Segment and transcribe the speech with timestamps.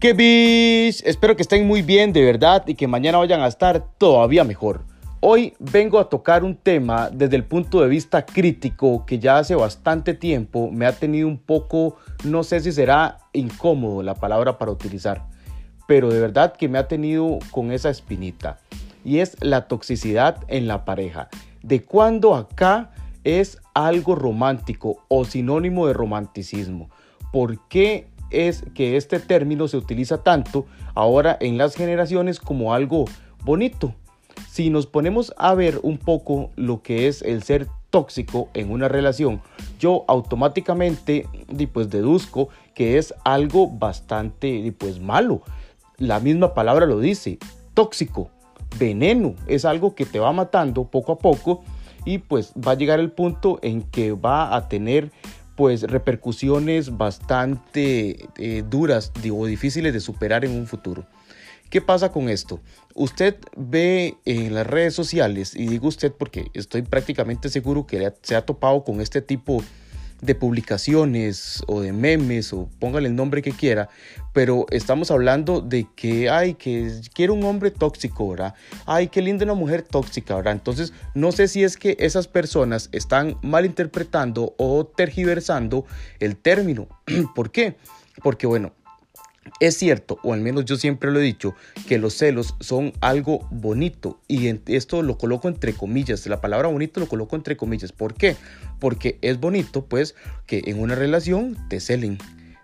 [0.00, 1.02] ¡Qué bish!
[1.04, 4.84] Espero que estén muy bien de verdad y que mañana vayan a estar todavía mejor.
[5.18, 9.56] Hoy vengo a tocar un tema desde el punto de vista crítico que ya hace
[9.56, 14.70] bastante tiempo me ha tenido un poco, no sé si será incómodo la palabra para
[14.70, 15.26] utilizar,
[15.88, 18.60] pero de verdad que me ha tenido con esa espinita.
[19.04, 21.28] Y es la toxicidad en la pareja.
[21.64, 22.92] De cuando acá
[23.24, 26.88] es algo romántico o sinónimo de romanticismo.
[27.32, 33.04] ¿Por qué es que este término se utiliza tanto ahora en las generaciones como algo
[33.44, 33.94] bonito.
[34.50, 38.88] Si nos ponemos a ver un poco lo que es el ser tóxico en una
[38.88, 39.40] relación,
[39.78, 41.26] yo automáticamente
[41.72, 45.42] pues deduzco que es algo bastante pues malo.
[45.96, 47.38] La misma palabra lo dice,
[47.74, 48.30] tóxico,
[48.78, 51.62] veneno, es algo que te va matando poco a poco
[52.04, 55.10] y pues va a llegar el punto en que va a tener
[55.58, 61.04] pues repercusiones bastante eh, duras o difíciles de superar en un futuro.
[61.68, 62.60] ¿Qué pasa con esto?
[62.94, 68.36] Usted ve en las redes sociales, y digo usted porque estoy prácticamente seguro que se
[68.36, 69.66] ha topado con este tipo de
[70.20, 73.88] de publicaciones o de memes o póngale el nombre que quiera,
[74.32, 78.54] pero estamos hablando de que, ay, que quiero un hombre tóxico, ¿verdad?
[78.86, 80.52] Ay, qué linda una mujer tóxica, ¿verdad?
[80.52, 85.86] Entonces, no sé si es que esas personas están malinterpretando o tergiversando
[86.20, 86.88] el término.
[87.34, 87.76] ¿Por qué?
[88.22, 88.72] Porque, bueno,
[89.60, 91.54] es cierto, o al menos yo siempre lo he dicho,
[91.86, 97.00] que los celos son algo bonito y esto lo coloco entre comillas, la palabra bonito
[97.00, 97.92] lo coloco entre comillas.
[97.92, 98.36] ¿Por qué?
[98.78, 100.14] Porque es bonito pues
[100.46, 102.18] que en una relación te celen.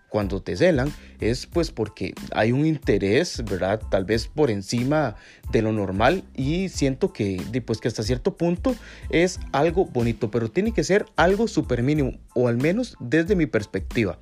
[0.08, 3.80] Cuando te celan es pues porque hay un interés, ¿verdad?
[3.90, 5.16] Tal vez por encima
[5.50, 8.76] de lo normal y siento que pues que hasta cierto punto
[9.10, 13.46] es algo bonito, pero tiene que ser algo súper mínimo o al menos desde mi
[13.46, 14.20] perspectiva.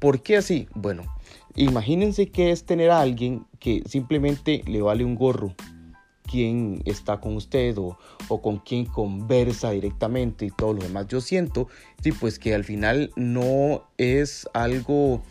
[0.00, 0.66] ¿Por qué así?
[0.74, 1.04] Bueno,
[1.56, 5.54] Imagínense que es tener a alguien que simplemente le vale un gorro
[6.30, 7.98] quién está con usted o,
[8.40, 11.08] con quién conversa directamente y todo lo demás.
[11.08, 11.68] Yo siento
[12.02, 15.22] sí, pues que al final no es algo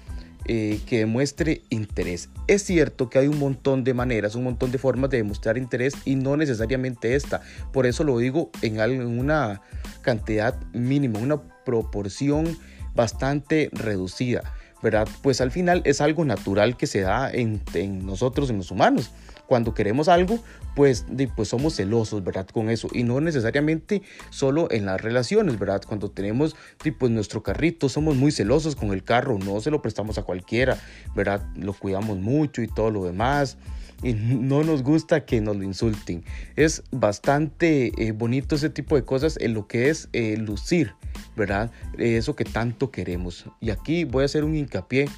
[0.45, 2.29] eh, que demuestre interés.
[2.47, 5.93] Es cierto que hay un montón de maneras, un montón de formas de demostrar interés
[6.03, 7.41] y no necesariamente esta.
[7.71, 9.61] Por eso lo digo en, una
[10.01, 12.57] cantidad mínima, una proporción
[12.95, 14.53] bastante reducida.
[14.81, 15.07] ¿verdad?
[15.21, 17.61] Pues al final es algo natural que se da en,
[18.05, 19.11] nosotros, en los humanos.
[19.45, 20.39] Cuando queremos algo,
[20.75, 21.05] pues,
[21.35, 22.47] pues somos celosos, ¿verdad?
[22.47, 22.87] Con eso.
[22.93, 25.81] Y no necesariamente solo en las relaciones, ¿verdad?
[25.85, 26.55] Cuando tenemos
[26.97, 30.77] pues, nuestro carrito, somos muy celosos con el carro, no se lo prestamos a cualquiera,
[31.15, 31.45] ¿verdad?
[31.55, 33.57] Lo cuidamos mucho y todo lo demás
[34.03, 36.23] y no nos gusta que nos lo insulten.
[36.55, 40.93] Es bastante eh, bonito ese tipo de cosas en lo que es eh, lucir,
[41.35, 41.71] ¿verdad?
[41.97, 43.45] Eso que tanto queremos.
[43.59, 45.09] Y aquí voy a hacer un hincapié,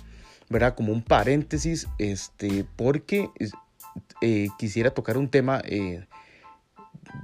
[0.49, 0.75] ¿verdad?
[0.75, 3.29] Como un paréntesis, este, porque
[4.21, 5.61] eh, quisiera tocar un tema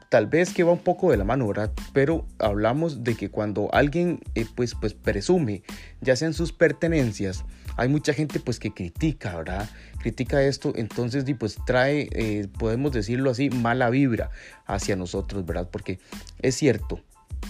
[0.09, 1.72] tal vez que va un poco de la mano, ¿verdad?
[1.94, 4.19] Pero hablamos de que cuando alguien
[4.56, 5.63] pues, pues presume,
[6.01, 7.45] ya sean sus pertenencias,
[7.78, 9.69] hay mucha gente pues que critica, ¿verdad?
[10.07, 14.29] Critica esto, entonces pues trae, eh, podemos decirlo así, mala vibra
[14.66, 15.68] hacia nosotros, ¿verdad?
[15.69, 16.00] Porque
[16.41, 17.01] es cierto,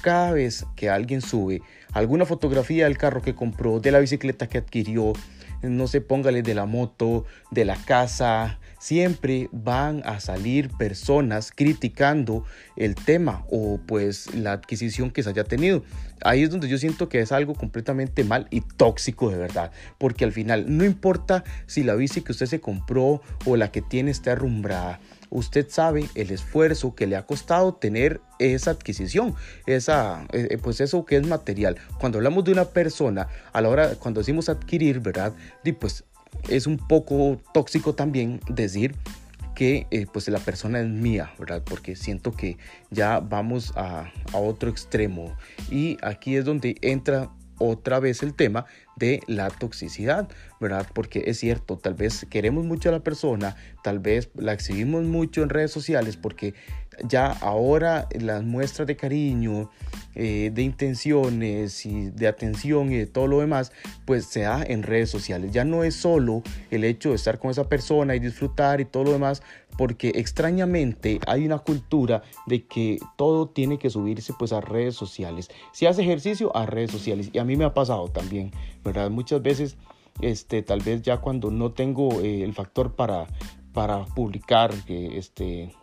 [0.01, 1.61] cada vez que alguien sube
[1.93, 5.13] alguna fotografía del carro que compró, de la bicicleta que adquirió,
[5.61, 12.43] no sé, póngale de la moto, de la casa, siempre van a salir personas criticando
[12.75, 15.83] el tema o pues la adquisición que se haya tenido.
[16.21, 20.25] Ahí es donde yo siento que es algo completamente mal y tóxico de verdad, porque
[20.25, 24.11] al final no importa si la bici que usted se compró o la que tiene
[24.11, 24.99] está arrumbrada,
[25.29, 30.81] usted sabe el esfuerzo que le ha costado tener esa adquisición, esa, eh, eh, pues
[30.81, 31.77] eso que es material.
[31.99, 35.33] Cuando hablamos de una persona, a la hora, cuando decimos adquirir, ¿verdad?
[35.63, 36.03] Y pues
[36.49, 38.95] es un poco tóxico también decir
[39.55, 41.63] que eh, pues la persona es mía, ¿verdad?
[41.65, 42.57] Porque siento que
[42.91, 45.35] ya vamos a, a otro extremo.
[45.71, 50.29] Y aquí es donde entra otra vez el tema de la toxicidad,
[50.59, 50.87] ¿verdad?
[50.93, 55.43] Porque es cierto, tal vez queremos mucho a la persona, tal vez la exhibimos mucho
[55.43, 56.53] en redes sociales porque
[57.03, 59.69] ya ahora las muestras de cariño,
[60.15, 63.71] eh, de intenciones y de atención y de todo lo demás,
[64.05, 65.51] pues se da en redes sociales.
[65.51, 66.41] Ya no es solo
[66.71, 69.43] el hecho de estar con esa persona y disfrutar y todo lo demás,
[69.77, 75.49] porque extrañamente hay una cultura de que todo tiene que subirse pues a redes sociales.
[75.71, 77.29] Si hace ejercicio, a redes sociales.
[77.31, 78.51] Y a mí me ha pasado también,
[78.83, 79.11] ¿verdad?
[79.11, 79.77] Muchas veces,
[80.21, 83.27] este, tal vez ya cuando no tengo eh, el factor para,
[83.71, 85.75] para publicar este,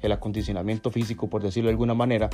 [0.00, 2.30] el acondicionamiento físico, por decirlo de alguna manera,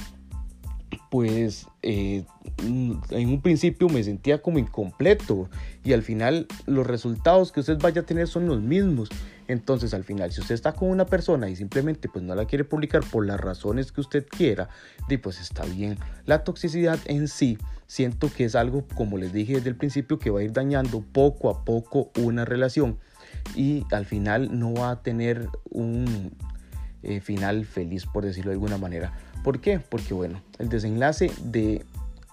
[1.11, 2.25] pues eh,
[2.59, 5.49] en un principio me sentía como incompleto
[5.85, 9.11] y al final los resultados que usted vaya a tener son los mismos.
[9.49, 12.65] Entonces al final si usted está con una persona y simplemente pues no la quiere
[12.65, 14.69] publicar por las razones que usted quiera,
[15.23, 15.99] pues está bien.
[16.25, 20.31] La toxicidad en sí siento que es algo como les dije desde el principio que
[20.31, 22.99] va a ir dañando poco a poco una relación
[23.55, 26.33] y al final no va a tener un
[27.03, 29.13] eh, final feliz por decirlo de alguna manera.
[29.43, 29.81] ¿Por qué?
[29.81, 31.85] Porque bueno, el desenlace de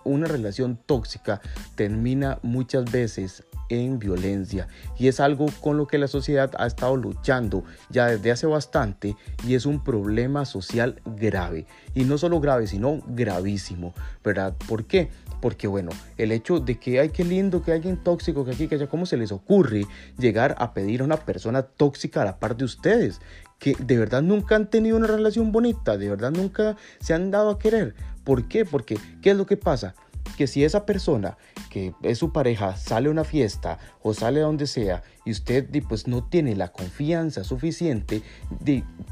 [0.03, 1.41] una relación tóxica
[1.75, 4.67] termina muchas veces en violencia
[4.97, 9.15] y es algo con lo que la sociedad ha estado luchando ya desde hace bastante
[9.45, 13.93] y es un problema social grave y no solo grave sino gravísimo,
[14.23, 14.55] ¿verdad?
[14.67, 15.09] ¿Por qué?
[15.39, 18.75] Porque bueno, el hecho de que hay que lindo, que alguien tóxico, que aquí, que
[18.75, 19.85] allá, ¿cómo se les ocurre
[20.17, 23.21] llegar a pedir a una persona tóxica a la par de ustedes?
[23.59, 27.51] Que de verdad nunca han tenido una relación bonita, de verdad nunca se han dado
[27.51, 27.93] a querer.
[28.23, 28.65] ¿Por qué?
[28.65, 29.95] Porque, ¿qué es lo que pasa?
[30.37, 31.37] Que si esa persona
[31.69, 35.67] que es su pareja sale a una fiesta o sale a donde sea y usted
[35.87, 38.23] pues no tiene la confianza suficiente,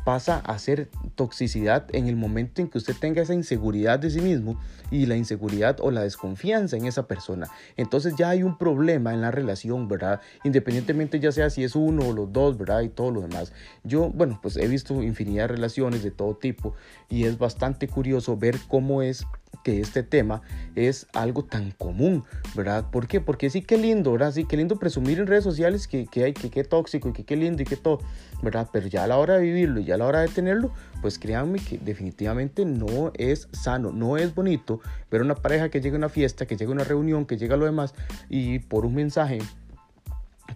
[0.06, 4.22] pasa a ser toxicidad en el momento en que usted tenga esa inseguridad de sí
[4.22, 4.60] mismo
[4.90, 7.48] y la inseguridad o la desconfianza en esa persona.
[7.76, 10.22] Entonces ya hay un problema en la relación, ¿verdad?
[10.44, 12.82] Independientemente ya sea si es uno o los dos, ¿verdad?
[12.82, 13.54] Y todo lo demás.
[13.84, 16.74] Yo, bueno, pues he visto infinidad de relaciones de todo tipo
[17.10, 19.26] y es bastante curioso ver cómo es
[19.68, 20.42] que este tema
[20.78, 22.24] es algo tan común,
[22.56, 22.90] ¿verdad?
[22.90, 23.20] ¿Por qué?
[23.20, 24.32] Porque sí, qué lindo, ¿verdad?
[24.32, 27.26] Sí, qué lindo presumir en redes sociales que, que hay, que qué tóxico y que
[27.26, 28.00] qué lindo y que todo,
[28.42, 28.70] ¿verdad?
[28.72, 30.72] Pero ya a la hora de vivirlo y ya a la hora de tenerlo,
[31.02, 34.80] pues créanme que definitivamente no es sano, no es bonito
[35.12, 37.56] ver una pareja que llega a una fiesta, que llega a una reunión, que llega
[37.56, 37.94] a lo demás
[38.30, 39.40] y por un mensaje,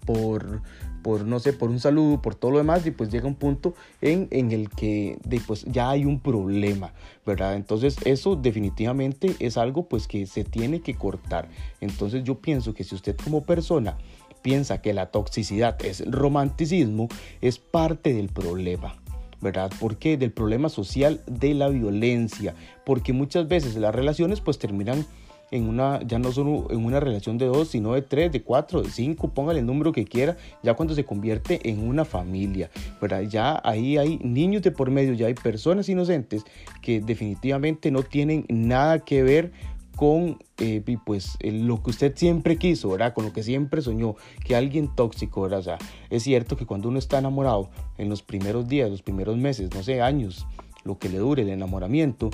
[0.05, 0.61] por,
[1.01, 3.73] por no sé, por un saludo, por todo lo demás, y pues llega un punto
[4.01, 6.93] en, en el que pues ya hay un problema,
[7.25, 7.55] ¿verdad?
[7.55, 11.49] Entonces eso definitivamente es algo pues que se tiene que cortar.
[11.79, 13.97] Entonces yo pienso que si usted como persona
[14.41, 17.07] piensa que la toxicidad es romanticismo,
[17.41, 18.95] es parte del problema.
[19.41, 19.71] ¿verdad?
[19.79, 20.17] ¿Por qué?
[20.17, 22.53] Del problema social de la violencia,
[22.85, 25.03] porque muchas veces las relaciones pues terminan
[25.51, 28.81] en una, ya no solo en una relación de dos, sino de tres, de cuatro,
[28.81, 32.71] de cinco, póngale el número que quiera, ya cuando se convierte en una familia,
[33.01, 33.21] ¿verdad?
[33.21, 36.43] Ya ahí hay niños de por medio, ya hay personas inocentes
[36.81, 39.51] que definitivamente no tienen nada que ver
[39.95, 43.13] con eh, pues lo que usted siempre quiso, ¿verdad?
[43.13, 45.77] Con lo que siempre soñó, que alguien tóxico, ¿verdad?
[46.09, 49.83] Es cierto que cuando uno está enamorado en los primeros días, los primeros meses, no
[49.83, 50.47] sé, años,
[50.83, 52.31] lo que le dure el enamoramiento,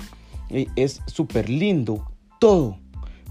[0.50, 2.78] eh, es súper lindo todo,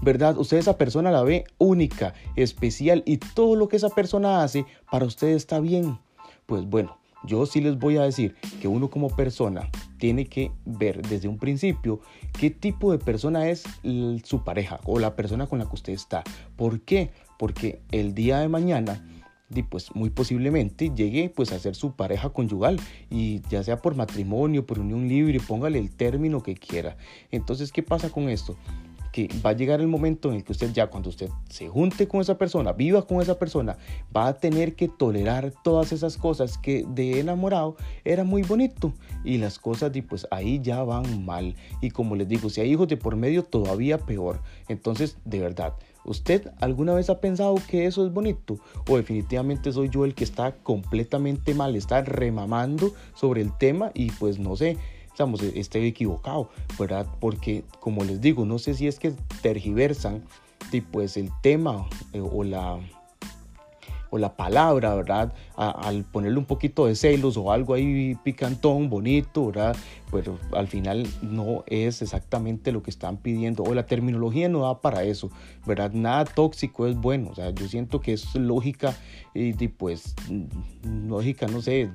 [0.02, 0.38] ¿verdad?
[0.38, 5.04] Usted esa persona la ve única, especial y todo lo que esa persona hace para
[5.04, 5.98] usted está bien.
[6.46, 9.68] Pues bueno, yo sí les voy a decir que uno como persona
[9.98, 12.00] tiene que ver desde un principio
[12.38, 13.64] qué tipo de persona es
[14.24, 16.22] su pareja o la persona con la que usted está.
[16.56, 17.10] ¿Por qué?
[17.38, 19.04] Porque el día de mañana
[19.70, 22.78] pues muy posiblemente llegue pues a ser su pareja conyugal
[23.10, 26.98] y ya sea por matrimonio, por unión libre, póngale el término que quiera.
[27.30, 28.56] Entonces, ¿qué pasa con esto?
[29.18, 32.06] Que va a llegar el momento en el que usted ya cuando usted se junte
[32.06, 33.76] con esa persona, viva con esa persona,
[34.16, 38.92] va a tener que tolerar todas esas cosas que de enamorado era muy bonito
[39.24, 42.70] y las cosas y pues ahí ya van mal y como les digo, si hay
[42.70, 44.40] hijos de por medio todavía peor.
[44.68, 45.74] Entonces, de verdad,
[46.04, 48.58] ¿Usted alguna vez ha pensado que eso es bonito?
[48.88, 54.10] ¿O definitivamente soy yo el que está completamente mal, está remamando sobre el tema y
[54.12, 54.78] pues no sé,
[55.18, 56.48] estamos, esté equivocado,
[56.78, 57.04] ¿verdad?
[57.18, 60.22] Porque, como les digo, no sé si es que tergiversan
[60.92, 62.78] pues el tema eh, o la
[64.10, 65.34] o la palabra, ¿verdad?
[65.56, 69.76] al ponerle un poquito de celos o algo ahí picantón, bonito, ¿verdad?
[70.10, 74.80] Pero al final no es exactamente lo que están pidiendo o la terminología no da
[74.80, 75.30] para eso,
[75.66, 75.92] ¿verdad?
[75.92, 78.96] Nada tóxico es bueno, o sea, yo siento que es lógica
[79.34, 80.14] y pues
[80.82, 81.90] lógica, no sé,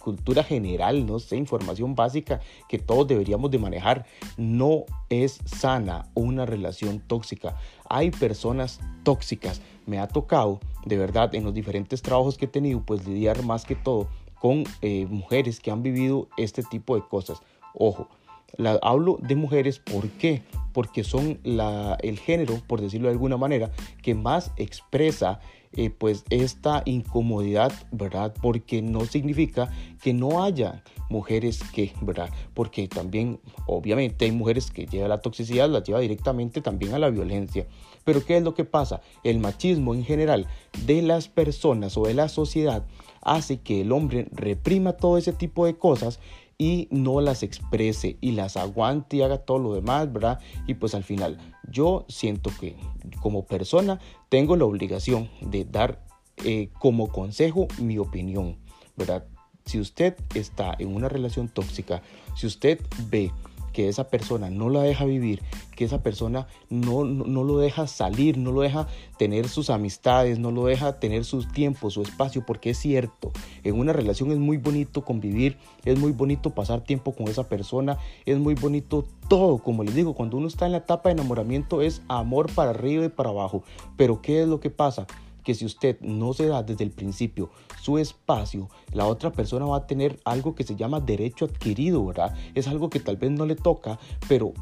[0.00, 4.06] cultura general, no sé, información básica que todos deberíamos de manejar.
[4.36, 7.56] No es sana una relación tóxica.
[7.88, 9.62] Hay personas tóxicas.
[9.86, 13.64] Me ha tocado, de verdad, en los diferentes trabajos que he tenido, pues lidiar más
[13.64, 14.08] que todo
[14.40, 17.40] con eh, mujeres que han vivido este tipo de cosas.
[17.74, 18.08] Ojo,
[18.56, 20.42] la, hablo de mujeres, ¿por qué?
[20.72, 23.70] Porque son el género, por decirlo de alguna manera,
[24.02, 25.40] que más expresa
[25.76, 28.34] eh, pues esta incomodidad, ¿verdad?
[28.42, 29.70] Porque no significa
[30.02, 32.28] que no haya mujeres que, ¿verdad?
[32.54, 37.10] Porque también, obviamente, hay mujeres que lleva la toxicidad, la lleva directamente también a la
[37.10, 37.66] violencia.
[38.04, 39.00] Pero ¿qué es lo que pasa?
[39.22, 40.48] El machismo en general
[40.86, 42.84] de las personas o de la sociedad
[43.22, 46.18] hace que el hombre reprima todo ese tipo de cosas
[46.60, 50.40] y no las exprese y las aguante y haga todo lo demás, ¿verdad?
[50.66, 51.38] Y pues al final
[51.70, 52.76] yo siento que
[53.22, 53.98] como persona
[54.28, 56.04] tengo la obligación de dar
[56.44, 58.58] eh, como consejo mi opinión,
[58.94, 59.24] ¿verdad?
[59.64, 62.02] Si usted está en una relación tóxica,
[62.36, 63.32] si usted ve
[63.72, 65.42] que esa persona no la deja vivir,
[65.76, 68.86] que esa persona no, no, lo deja salir, no lo deja
[69.18, 73.32] tener sus amistades, no lo deja tener su tiempo, su espacio, porque es cierto,
[73.64, 77.98] en una relación es muy bonito convivir, es muy bonito pasar tiempo con esa persona,
[78.26, 81.82] es muy bonito todo, como les digo, cuando uno está en la etapa de enamoramiento
[81.82, 83.62] es amor para arriba y para abajo,
[83.96, 85.06] pero ¿qué es lo que pasa?
[85.42, 89.78] Que si usted no se da desde el principio su espacio, la otra persona va
[89.78, 92.34] a tener algo que se llama derecho adquirido, ¿verdad?
[92.54, 94.52] Es algo que tal vez no le toca, pero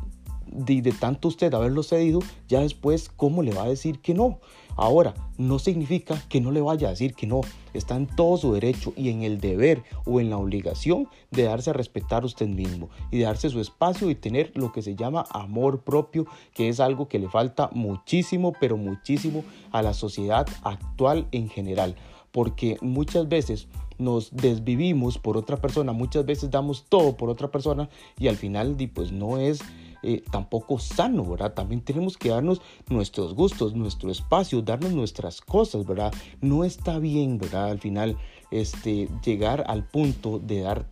[0.52, 4.38] de, tanto usted haberlo cedido, ya después, ¿cómo le va a decir que no?
[4.76, 7.40] Ahora, no significa que no le vaya a decir que no.
[7.74, 11.70] Está en todo su derecho y en el deber o en la obligación de darse
[11.70, 15.24] a respetar usted mismo y de darse su espacio y tener lo que se llama
[15.30, 21.26] amor propio, que es algo que le falta muchísimo, pero muchísimo a la sociedad actual
[21.32, 21.96] en general.
[22.30, 23.66] Porque muchas veces
[23.98, 27.88] nos desvivimos por otra persona, muchas veces damos todo por otra persona
[28.18, 29.60] y al final pues no es
[30.02, 31.54] eh, tampoco sano, ¿verdad?
[31.54, 36.12] También tenemos que darnos nuestros gustos, nuestro espacio, darnos nuestras cosas, ¿verdad?
[36.40, 37.70] No está bien, ¿verdad?
[37.70, 38.16] Al final,
[38.50, 40.86] este, llegar al punto de dar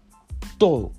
[0.59, 0.93] todo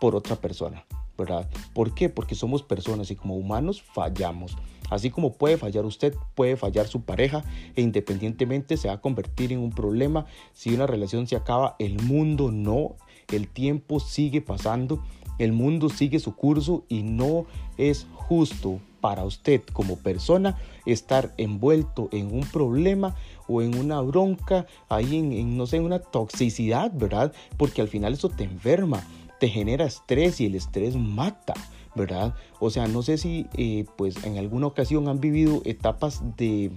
[0.00, 0.84] por otra persona,
[1.16, 1.48] ¿verdad?
[1.74, 2.08] ¿Por qué?
[2.08, 4.56] Porque somos personas y como humanos fallamos.
[4.90, 7.44] Así como puede fallar usted, puede fallar su pareja
[7.76, 10.26] e independientemente se va a convertir en un problema.
[10.52, 12.96] Si una relación se acaba, el mundo no,
[13.30, 15.02] el tiempo sigue pasando
[15.38, 22.08] el mundo sigue su curso y no es justo para usted como persona estar envuelto
[22.12, 23.14] en un problema
[23.46, 27.32] o en una bronca, ahí en, no sé, en una toxicidad, ¿verdad?
[27.56, 29.06] Porque al final eso te enferma,
[29.38, 31.54] te genera estrés y el estrés mata.
[31.94, 32.34] ¿verdad?
[32.60, 36.70] O sea, no sé si eh, pues en alguna ocasión han vivido etapas de,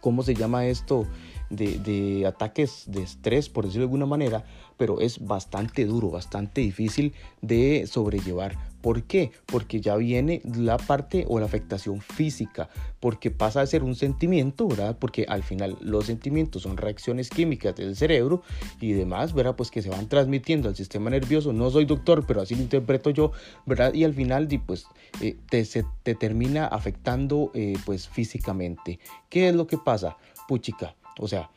[0.00, 1.06] ¿cómo se llama esto?
[1.50, 4.44] de, ataques de estrés, por decirlo de alguna manera,
[4.76, 8.56] pero es bastante duro, bastante difícil de sobrellevar.
[8.86, 9.32] ¿Por qué?
[9.46, 12.68] Porque ya viene la parte o la afectación física,
[13.00, 14.96] porque pasa a ser un sentimiento, ¿verdad?
[15.00, 18.42] Porque al final los sentimientos son reacciones químicas del cerebro
[18.80, 19.56] y demás, ¿verdad?
[19.56, 21.52] Pues que se van transmitiendo al sistema nervioso.
[21.52, 23.32] No soy doctor, pero así lo interpreto yo,
[23.64, 23.92] ¿verdad?
[23.92, 24.86] Y al final, pues,
[25.20, 29.00] eh, te, se, te termina afectando, eh, pues, físicamente.
[29.28, 30.16] ¿Qué es lo que pasa?
[30.46, 31.50] Puchica, o sea,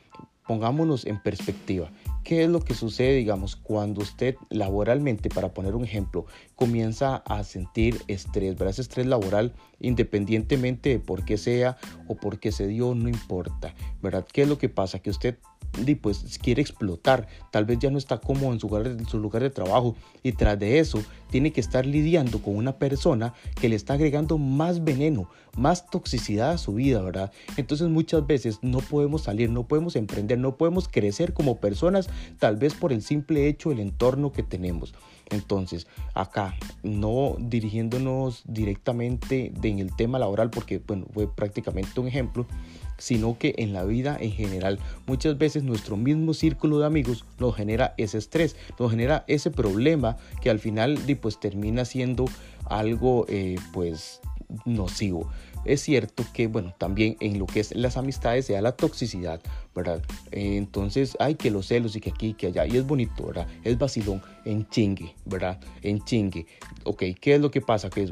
[0.48, 1.92] pongámonos en perspectiva.
[2.24, 7.44] ¿Qué es lo que sucede, digamos, cuando usted laboralmente, para poner un ejemplo, comienza a
[7.44, 8.70] sentir estrés, ¿verdad?
[8.70, 13.74] Ese estrés laboral, independientemente de por qué sea o por qué se dio, no importa,
[14.02, 14.28] ¿verdad?
[14.32, 15.00] ¿Qué es lo que pasa?
[15.00, 15.38] Que usted
[16.02, 19.44] pues quiere explotar, tal vez ya no está cómodo en su lugar, en su lugar
[19.44, 23.76] de trabajo y tras de eso tiene que estar lidiando con una persona que le
[23.76, 27.32] está agregando más veneno, más toxicidad a su vida, ¿verdad?
[27.58, 32.58] Entonces muchas veces no podemos salir, no podemos emprender, no podemos crecer como personas, tal
[32.58, 34.94] vez por el simple hecho del entorno que tenemos.
[35.30, 42.48] Entonces, acá, no dirigiéndonos directamente en el tema laboral, porque bueno, fue prácticamente un ejemplo,
[43.00, 44.80] sino que en la vida en general.
[45.08, 50.18] Muchas veces nuestro mismo círculo de amigos nos genera ese estrés, nos genera ese problema
[50.42, 52.26] que al final pues termina siendo
[52.66, 54.22] algo eh, pues
[54.66, 55.30] nocivo.
[55.66, 59.42] Es cierto que, bueno, también en lo que es las amistades se la toxicidad,
[59.76, 60.02] ¿verdad?
[60.32, 62.66] Entonces, hay que los celos y que aquí y que allá.
[62.66, 63.48] Y es bonito, ¿verdad?
[63.64, 65.60] Es vacilón, en chingue, ¿verdad?
[65.82, 66.46] En chingue.
[66.86, 67.90] Ok, ¿qué es lo que pasa?
[67.90, 68.10] Que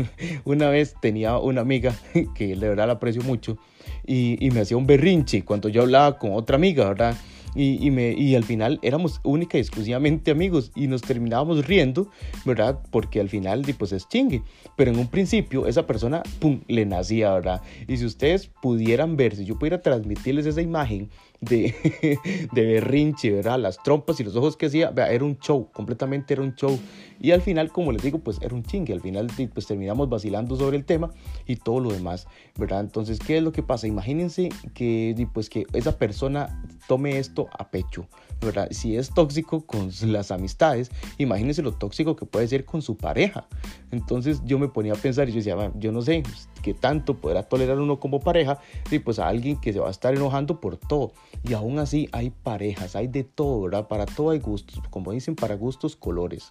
[0.44, 1.94] una vez tenía una amiga
[2.34, 3.58] que de verdad la aprecio mucho
[4.06, 7.16] y, y me hacía un berrinche cuando yo hablaba con otra amiga, ¿verdad?
[7.56, 12.10] y, me, y al final éramos única y exclusivamente amigos y nos terminábamos riendo,
[12.44, 12.80] ¿verdad?
[12.90, 14.42] Porque al final, pues es chingue.
[14.76, 17.62] Pero en un principio esa persona, ¡pum!, le nacía, ¿verdad?
[17.88, 21.08] Y si ustedes pudieran ver, si yo pudiera transmitirles esa imagen
[21.40, 22.18] de,
[22.52, 23.58] de berrinche, ¿verdad?
[23.58, 26.78] Las trompas y los ojos que hacía, era un show, completamente era un show.
[27.20, 28.92] Y al final, como les digo, pues era un chingue.
[28.92, 31.10] Al final, pues terminamos vacilando sobre el tema
[31.46, 32.26] y todo lo demás,
[32.58, 32.80] ¿verdad?
[32.80, 33.86] Entonces, ¿qué es lo que pasa?
[33.86, 38.06] Imagínense que, pues, que esa persona tome esto a pecho,
[38.40, 38.68] ¿verdad?
[38.70, 43.46] Si es tóxico con las amistades, imagínense lo tóxico que puede ser con su pareja.
[43.90, 46.22] Entonces, yo me ponía a pensar y yo decía, yo no sé
[46.66, 48.58] qué tanto podrá tolerar uno como pareja,
[48.90, 51.12] y pues a alguien que se va a estar enojando por todo.
[51.44, 53.86] Y aún así hay parejas, hay de todo, ¿verdad?
[53.86, 56.50] Para todo hay gustos, como dicen, para gustos colores.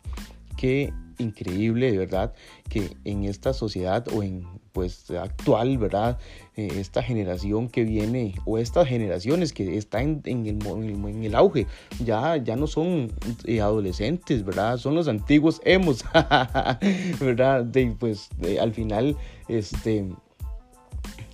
[0.56, 2.34] Qué increíble, de verdad,
[2.70, 6.20] que en esta sociedad o en pues actual, ¿verdad?
[6.58, 11.66] Eh, esta generación que viene o estas generaciones que están en, el, en el, auge,
[12.04, 13.10] ya, ya no son
[13.46, 14.76] eh, adolescentes, ¿verdad?
[14.76, 16.04] Son los antiguos hemos,
[17.22, 17.64] ¿verdad?
[17.64, 18.28] De, pues
[18.60, 19.16] al final,
[19.48, 20.10] este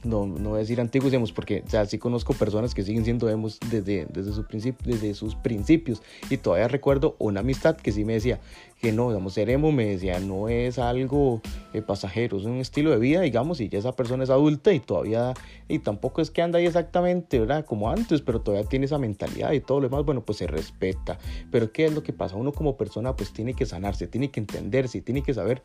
[0.03, 3.03] no, no voy a decir antiguos emos porque o sea, sí conozco personas que siguen
[3.03, 4.45] siendo emos desde, desde, su
[4.83, 6.01] desde sus principios.
[6.29, 8.39] Y todavía recuerdo una amistad que sí me decía
[8.81, 11.41] que no, digamos, ser emo me decía, no es algo
[11.73, 14.79] eh, pasajero, es un estilo de vida, digamos, y ya esa persona es adulta y
[14.79, 15.33] todavía,
[15.67, 17.65] y tampoco es que anda ahí exactamente, ¿verdad?
[17.65, 21.17] Como antes, pero todavía tiene esa mentalidad y todo lo demás, bueno, pues se respeta.
[21.51, 22.35] Pero ¿qué es lo que pasa?
[22.35, 25.61] Uno como persona pues tiene que sanarse, tiene que entenderse, tiene que saber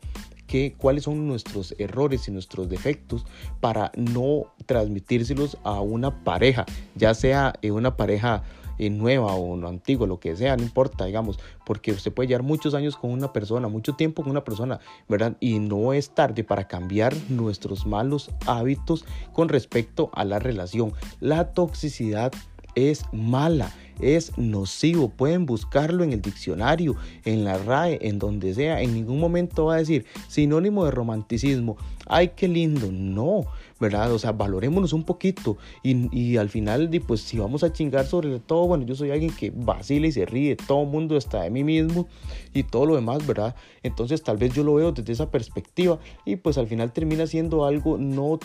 [0.47, 3.25] qué, cuáles son nuestros errores y nuestros defectos
[3.59, 8.43] para no transmitírselos a una pareja, ya sea eh, una pareja
[8.79, 12.95] nueva o antigua, lo que sea, no importa, digamos, porque usted puede llevar muchos años
[12.95, 15.35] con una persona, mucho tiempo con una persona, ¿verdad?
[15.39, 20.93] Y no es tarde para cambiar nuestros malos hábitos con respecto a la relación.
[21.19, 22.31] La toxicidad
[22.77, 25.09] es mala, es nocivo.
[25.09, 28.81] Pueden buscarlo en el diccionario, en la RAE, en donde sea.
[28.81, 31.77] En ningún momento va a decir sinónimo de romanticismo.
[32.05, 32.91] Ay, qué lindo.
[32.91, 33.47] No,
[33.79, 34.11] ¿verdad?
[34.11, 35.57] O sea, valorémonos un poquito.
[35.83, 39.31] Y, y al final, pues si vamos a chingar sobre todo, bueno, yo soy alguien
[39.35, 40.55] que vacila y se ríe.
[40.55, 42.07] Todo el mundo está de mí mismo
[42.53, 43.55] y todo lo demás, ¿verdad?
[43.83, 47.65] Entonces tal vez yo lo veo desde esa perspectiva y pues al final termina siendo
[47.65, 48.39] algo no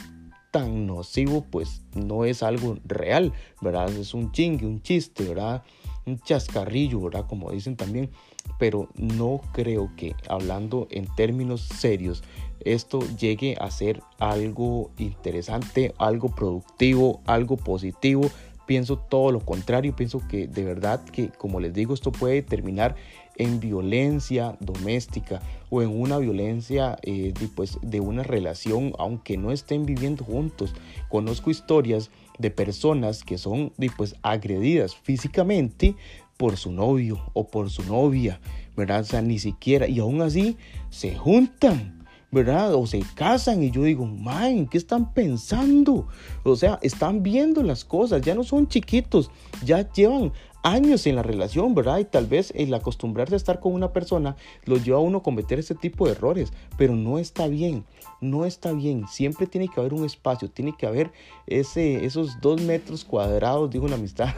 [0.53, 3.91] tan nocivo, pues no es algo real, ¿verdad?
[3.91, 5.65] Es un chingue, un chiste, ¿verdad?
[6.05, 7.27] Un chascarrillo, ¿verdad?
[7.27, 8.11] Como dicen también,
[8.59, 12.23] pero no creo que hablando en términos serios,
[12.65, 18.31] esto llegue a ser algo interesante, algo productivo, algo positivo.
[18.67, 22.95] Pienso todo lo contrario, pienso que de verdad que, como les digo, esto puede terminar
[23.37, 25.41] en violencia doméstica
[25.71, 30.75] o en una violencia eh, de, pues, una relación, aunque no estén viviendo juntos.
[31.09, 35.97] Conozco historias de personas que son pues, agredidas físicamente
[36.37, 38.41] por su novio o por su novia,
[38.77, 39.01] ¿verdad?
[39.01, 40.57] O sea, ni siquiera, y aún así
[40.91, 42.02] se juntan.
[42.33, 42.75] ¿Verdad?
[42.75, 46.09] O se casan y yo digo, man, ¿qué están pensando?
[46.43, 49.31] O sea, están viendo las cosas, ya no son chiquitos,
[49.63, 51.99] ya llevan años en la relación, ¿verdad?
[51.99, 55.23] Y tal vez el acostumbrarse a estar con una persona lo lleva a uno a
[55.23, 57.85] cometer ese tipo de errores, pero no está bien,
[58.23, 59.07] no está bien.
[59.09, 61.13] Siempre tiene que haber un espacio, tiene que haber
[61.47, 64.35] ese, esos dos metros cuadrados, digo una amistad,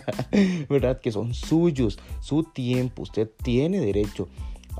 [0.68, 1.00] ¿verdad?
[1.00, 4.28] Que son suyos, su tiempo, usted tiene derecho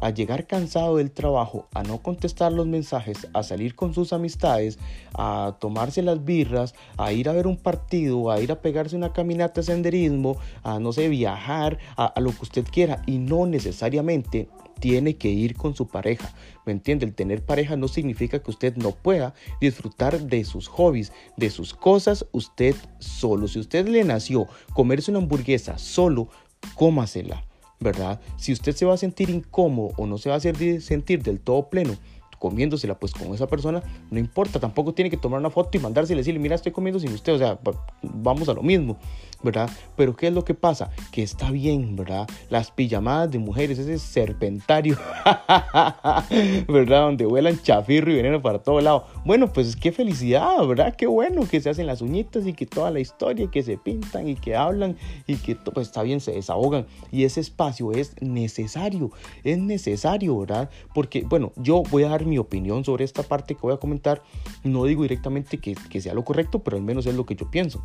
[0.01, 4.79] a llegar cansado del trabajo, a no contestar los mensajes, a salir con sus amistades,
[5.15, 9.13] a tomarse las birras, a ir a ver un partido, a ir a pegarse una
[9.13, 14.49] caminata de senderismo, a no sé, viajar, a, lo que usted quiera y no necesariamente
[14.81, 16.35] tiene que ir con su pareja.
[16.67, 17.07] ¿Me entiende?
[17.07, 21.73] El tener pareja no significa que usted no pueda disfrutar de sus hobbies, de sus
[21.73, 23.49] cosas, usted solo.
[23.49, 26.29] Si usted le nació comerse una hamburguesa solo,
[26.75, 27.46] cómasela.
[27.81, 28.21] ¿Verdad?
[28.37, 31.69] Si usted se va a sentir incómodo o no se va a sentir del todo
[31.69, 31.97] pleno
[32.39, 36.19] comiéndosela pues con esa persona, no importa, tampoco tiene que tomar una foto y mandársela
[36.19, 37.59] y decirle, mira, estoy comiendo sin usted, o sea,
[38.03, 38.99] vamos a lo mismo.
[39.43, 39.71] ¿verdad?
[39.97, 40.91] Pero ¿qué es lo que pasa?
[41.13, 42.27] Que está bien, ¿verdad?
[42.51, 44.97] Las pijamadas de mujeres, ese serpentario,
[46.69, 47.03] ¿verdad?
[47.03, 49.07] Donde vuelan chafirro y veneno para todo lado.
[49.25, 50.95] Bueno, pues qué felicidad, ¿verdad?
[50.97, 54.29] Qué bueno que se hacen las uñitas y que toda la historia, que se pintan
[54.29, 54.97] y que hablan
[55.27, 56.87] y que pues está bien, se desahogan.
[57.13, 59.11] Y ese espacio es necesario,
[59.45, 60.71] es necesario, ¿verdad?
[60.95, 64.23] Porque, bueno, yo voy a dar mi opinión sobre esta parte que voy a comentar.
[64.65, 67.51] No digo directamente que, que sea lo correcto, pero al menos es lo que yo
[67.51, 67.85] pienso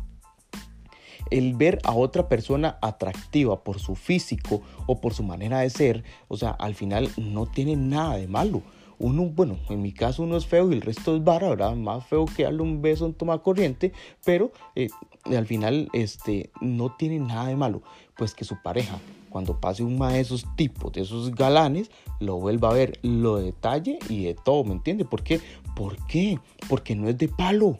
[1.30, 6.04] el ver a otra persona atractiva por su físico o por su manera de ser,
[6.28, 8.62] o sea, al final no tiene nada de malo.
[8.98, 11.74] Uno, bueno, en mi caso uno es feo y el resto es vara, ¿verdad?
[11.74, 13.92] Más feo que darle un beso en toma corriente,
[14.24, 14.90] pero eh,
[15.24, 17.82] al final este, no tiene nada de malo.
[18.16, 18.98] Pues que su pareja,
[19.32, 21.90] cuando pase un de esos tipos, de esos galanes,
[22.20, 25.04] lo vuelva a ver, lo detalle y de todo, ¿me entiende?
[25.04, 25.40] ¿Por qué?
[25.74, 26.38] ¿Por qué?
[26.68, 27.78] Porque no es de palo.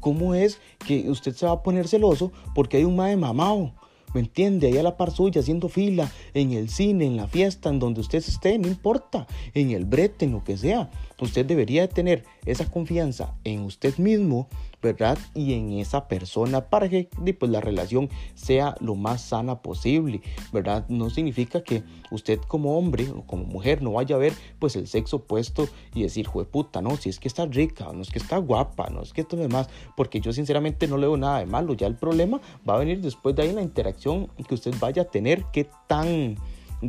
[0.00, 3.72] ¿Cómo es que usted se va a poner celoso porque hay un mae mamado?
[4.12, 4.66] ¿Me entiende?
[4.66, 8.00] Ahí a la par suya, haciendo fila, en el cine, en la fiesta, en donde
[8.00, 10.90] usted esté, no importa, en el brete, en lo que sea.
[11.20, 14.48] Usted debería tener esa confianza en usted mismo
[14.82, 15.18] ¿verdad?
[15.34, 20.86] Y en esa persona para que pues, la relación sea lo más sana posible, ¿verdad?
[20.88, 24.86] No significa que usted como hombre o como mujer no vaya a ver pues el
[24.86, 28.38] sexo opuesto y decir, puta, no, si es que está rica, no es que está
[28.38, 31.74] guapa, no es que lo demás, porque yo sinceramente no le veo nada de malo,
[31.74, 35.02] ya el problema va a venir después de ahí en la interacción que usted vaya
[35.02, 36.36] a tener, qué tan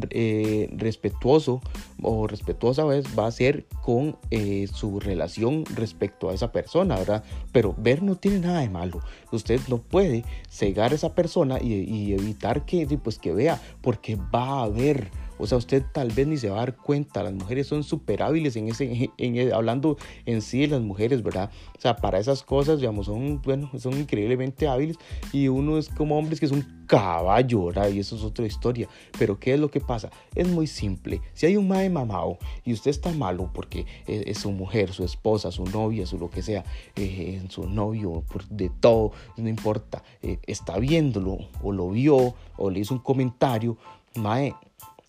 [0.10, 1.62] eh, respetuoso
[2.01, 7.23] o respetuosa vez va a ser con eh, su relación respecto a esa persona, ¿verdad?
[7.51, 8.99] Pero ver no tiene nada de malo.
[9.32, 14.63] Usted no puede cegar a esa persona y, evitar que, pues, que vea, porque va
[14.63, 17.23] a ver o sea, usted tal vez ni se va a dar cuenta.
[17.23, 21.49] Las mujeres son súper hábiles en ese, en, hablando en sí de las mujeres, ¿verdad?
[21.75, 24.97] O sea, para esas cosas, digamos, son, bueno, son increíblemente hábiles.
[25.34, 27.89] Y uno es como hombres que es un caballo, ¿verdad?
[27.89, 28.88] Y eso es otra historia.
[29.17, 30.12] Pero ¿qué es lo que pasa?
[30.36, 31.21] Es muy simple.
[31.34, 35.51] Si hay un mae mamado y usted está malo porque es, su mujer, su esposa,
[35.51, 36.63] su novia, su lo que sea,
[36.95, 42.80] eh, su novio, de todo, no importa, eh, está viéndolo o lo vio o le
[42.80, 43.77] hizo un comentario,
[44.15, 44.54] mae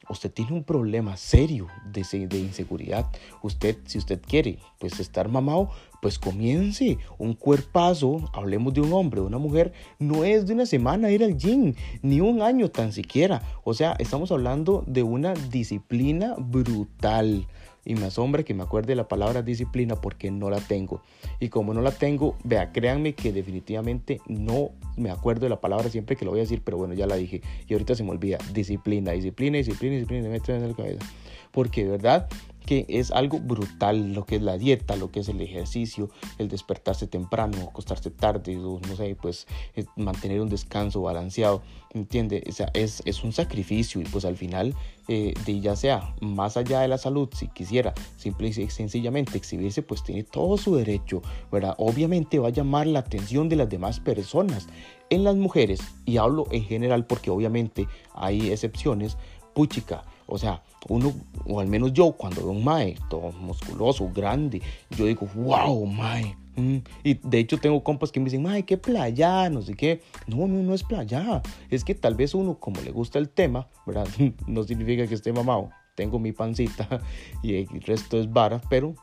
[0.08, 3.06] usted tiene un problema serio de, de, inseguridad.
[3.42, 9.20] Usted, si usted quiere, pues estar mamado, pues comience un cuerpazo, hablemos de un hombre,
[9.20, 12.92] de una mujer, no es de una semana ir al gym, ni un año tan
[12.92, 13.42] siquiera.
[13.64, 17.46] O sea, estamos hablando de una disciplina brutal
[17.84, 21.02] y me asombra que me acuerde la palabra disciplina porque no la tengo.
[21.40, 25.88] Y como no la tengo, vea, créanme que definitivamente no me acuerdo de la palabra
[25.88, 27.42] siempre que lo voy a decir, pero bueno, ya la dije.
[27.66, 28.38] Y ahorita se me olvida.
[28.52, 31.04] Disciplina, disciplina, disciplina, disciplina, me trae en la cabeza.
[31.50, 32.28] Porque de verdad
[32.66, 36.48] que es algo brutal lo que es la dieta, lo que es el ejercicio, el
[36.48, 42.42] despertarse temprano, acostarse tarde, no sé, pues eh, mantener un descanso balanceado, ¿entiende?
[42.48, 44.74] O sea, es, es un sacrificio y pues al final,
[45.08, 49.82] eh, de ya sea más allá de la salud, si quisiera simple y sencillamente exhibirse,
[49.82, 51.74] pues tiene todo su derecho, ¿verdad?
[51.78, 54.68] Obviamente va a llamar la atención de las demás personas.
[55.10, 59.18] En las mujeres, y hablo en general porque obviamente hay excepciones,
[59.54, 61.12] puchica, o sea, uno,
[61.46, 64.60] o al menos yo, cuando veo un mae todo musculoso, grande,
[64.96, 66.36] yo digo, wow, mae.
[66.56, 66.78] Mm".
[67.02, 70.02] Y de hecho tengo compas que me dicen, mae, qué playa, no sé qué.
[70.26, 71.42] No, no, no es playa.
[71.70, 74.08] Es que tal vez uno, como le gusta el tema, ¿verdad?
[74.46, 75.70] no significa que esté mamado.
[75.94, 77.00] Tengo mi pancita
[77.42, 78.94] y el resto es vara, pero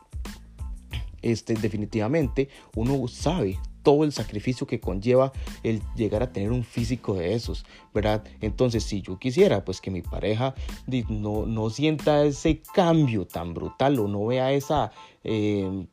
[1.22, 7.14] este, definitivamente uno sabe todo el sacrificio que conlleva el llegar a tener un físico
[7.14, 7.64] de esos,
[7.94, 8.24] ¿verdad?
[8.40, 10.54] Entonces, si yo quisiera, pues que mi pareja
[11.08, 15.86] no, no sienta ese cambio tan brutal o no vea esa, eh,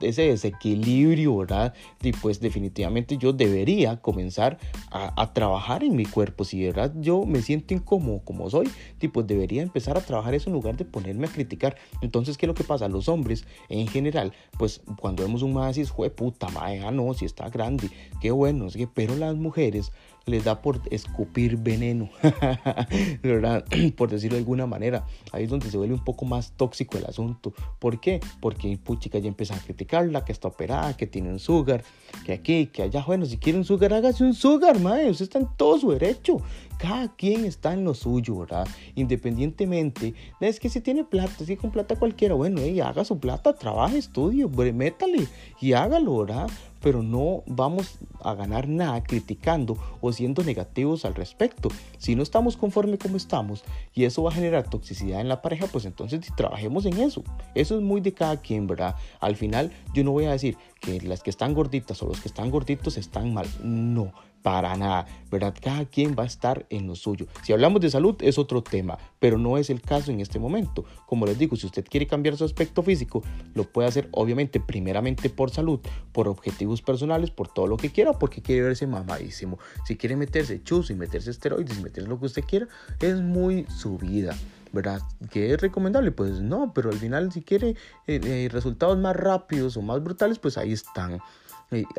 [0.00, 1.74] ese desequilibrio, ¿verdad?
[2.02, 4.58] Y pues definitivamente yo debería comenzar
[4.90, 6.44] a, trabajar en mi cuerpo.
[6.44, 8.68] Si de verdad yo me siento incómodo como soy,
[9.12, 11.76] pues debería empezar a trabajar eso en lugar de ponerme a criticar.
[12.00, 12.88] Entonces, ¿qué es lo que pasa?
[12.88, 17.24] Los hombres en general, pues cuando vemos un más, jue puta, madre, ah, no, si
[17.24, 17.90] está grande,
[18.20, 19.92] qué bueno, pero las mujeres
[20.26, 22.10] les da por escupir veneno,
[23.22, 23.64] ¿verdad?
[23.96, 25.06] por decirlo de alguna manera.
[25.32, 27.52] Ahí es donde se vuelve un poco más tóxico el asunto.
[27.78, 28.20] ¿Por qué?
[28.40, 31.82] Porque puchica ya empiezan a criticarla, que está operada, que tiene un sugar,
[32.24, 33.02] que aquí, que allá.
[33.06, 35.10] Bueno, si quiere un sugar, hágase un sugar, madre.
[35.10, 36.38] Usted está en todo su derecho.
[36.82, 38.66] Cada quien está en lo suyo, ¿verdad?
[38.96, 43.52] Independientemente, es que si tiene plata, si con plata cualquiera, bueno, ella haga su plata,
[43.52, 45.28] trabaje, estudie, métale
[45.60, 46.48] y hágalo, ¿verdad?
[46.82, 51.68] pero no vamos a ganar nada criticando o siendo negativos al respecto.
[51.98, 53.62] Si no estamos conforme como estamos
[53.94, 57.22] y eso va a generar toxicidad en la pareja, pues entonces trabajemos en eso.
[57.54, 58.96] Eso es muy de cada quien, ¿verdad?
[59.20, 62.28] Al final yo no voy a decir que las que están gorditas o los que
[62.28, 63.46] están gorditos están mal.
[63.62, 65.54] No, para nada, ¿verdad?
[65.60, 67.26] Cada quien va a estar en lo suyo.
[67.42, 70.84] Si hablamos de salud es otro tema, pero no es el caso en este momento.
[71.06, 73.22] Como les digo, si usted quiere cambiar su aspecto físico,
[73.54, 75.80] lo puede hacer obviamente primeramente por salud,
[76.12, 79.58] por objetivos personales, por todo lo que quiera, porque quiere verse mamadísimo.
[79.86, 82.68] Si quiere meterse chus y meterse esteroides meterse lo que usted quiera,
[83.00, 84.36] es muy su vida.
[84.72, 85.02] ¿verdad?
[85.30, 86.12] ¿Qué es recomendable?
[86.12, 87.76] Pues no, pero al final si quiere
[88.06, 91.20] eh, eh, resultados más rápidos o más brutales, pues ahí están.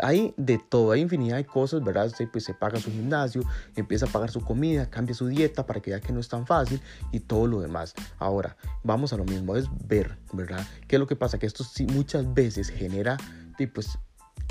[0.02, 2.08] Hay de todo, hay infinidad de cosas, ¿verdad?
[2.08, 3.44] Usted pues se paga su gimnasio,
[3.76, 6.46] empieza a pagar su comida, cambia su dieta para que vea que no es tan
[6.46, 6.82] fácil
[7.12, 7.94] y todo lo demás.
[8.20, 10.66] Ahora, vamos a lo mismo, es ver, ¿verdad?
[10.88, 11.40] ¿Qué es lo que pasa?
[11.40, 13.18] Que esto sí muchas veces genera
[13.74, 13.98] pues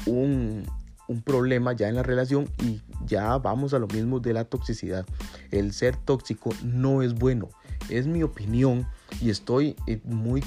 [0.07, 0.65] un,
[1.09, 5.07] un problema ya en la relación y ya vamos a lo mismo de la toxicidad.
[5.51, 7.49] El ser tóxico no es bueno,
[7.89, 8.87] es mi opinión
[9.21, 10.43] y estoy eh, muy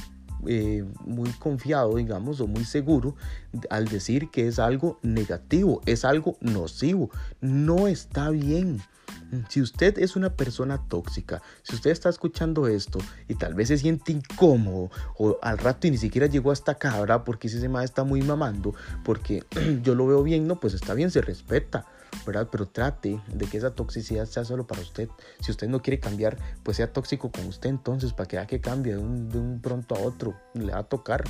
[0.47, 3.15] eh, muy confiado, digamos, o muy seguro
[3.69, 7.09] al decir que es algo negativo, es algo nocivo,
[7.41, 8.81] no está bien.
[9.49, 13.77] Si usted es una persona tóxica, si usted está escuchando esto y tal vez se
[13.77, 17.23] siente incómodo o al rato y ni siquiera llegó hasta acá, ¿verdad?
[17.23, 19.43] Porque ese tema está muy mamando, porque
[19.81, 21.85] yo lo veo bien, no, pues está bien, se respeta.
[22.23, 25.09] Pero trate de que esa toxicidad sea solo para usted.
[25.41, 28.93] Si usted no quiere cambiar, pues sea tóxico con usted entonces, para que que cambie
[28.93, 31.23] de un, de un pronto a otro, le va a tocar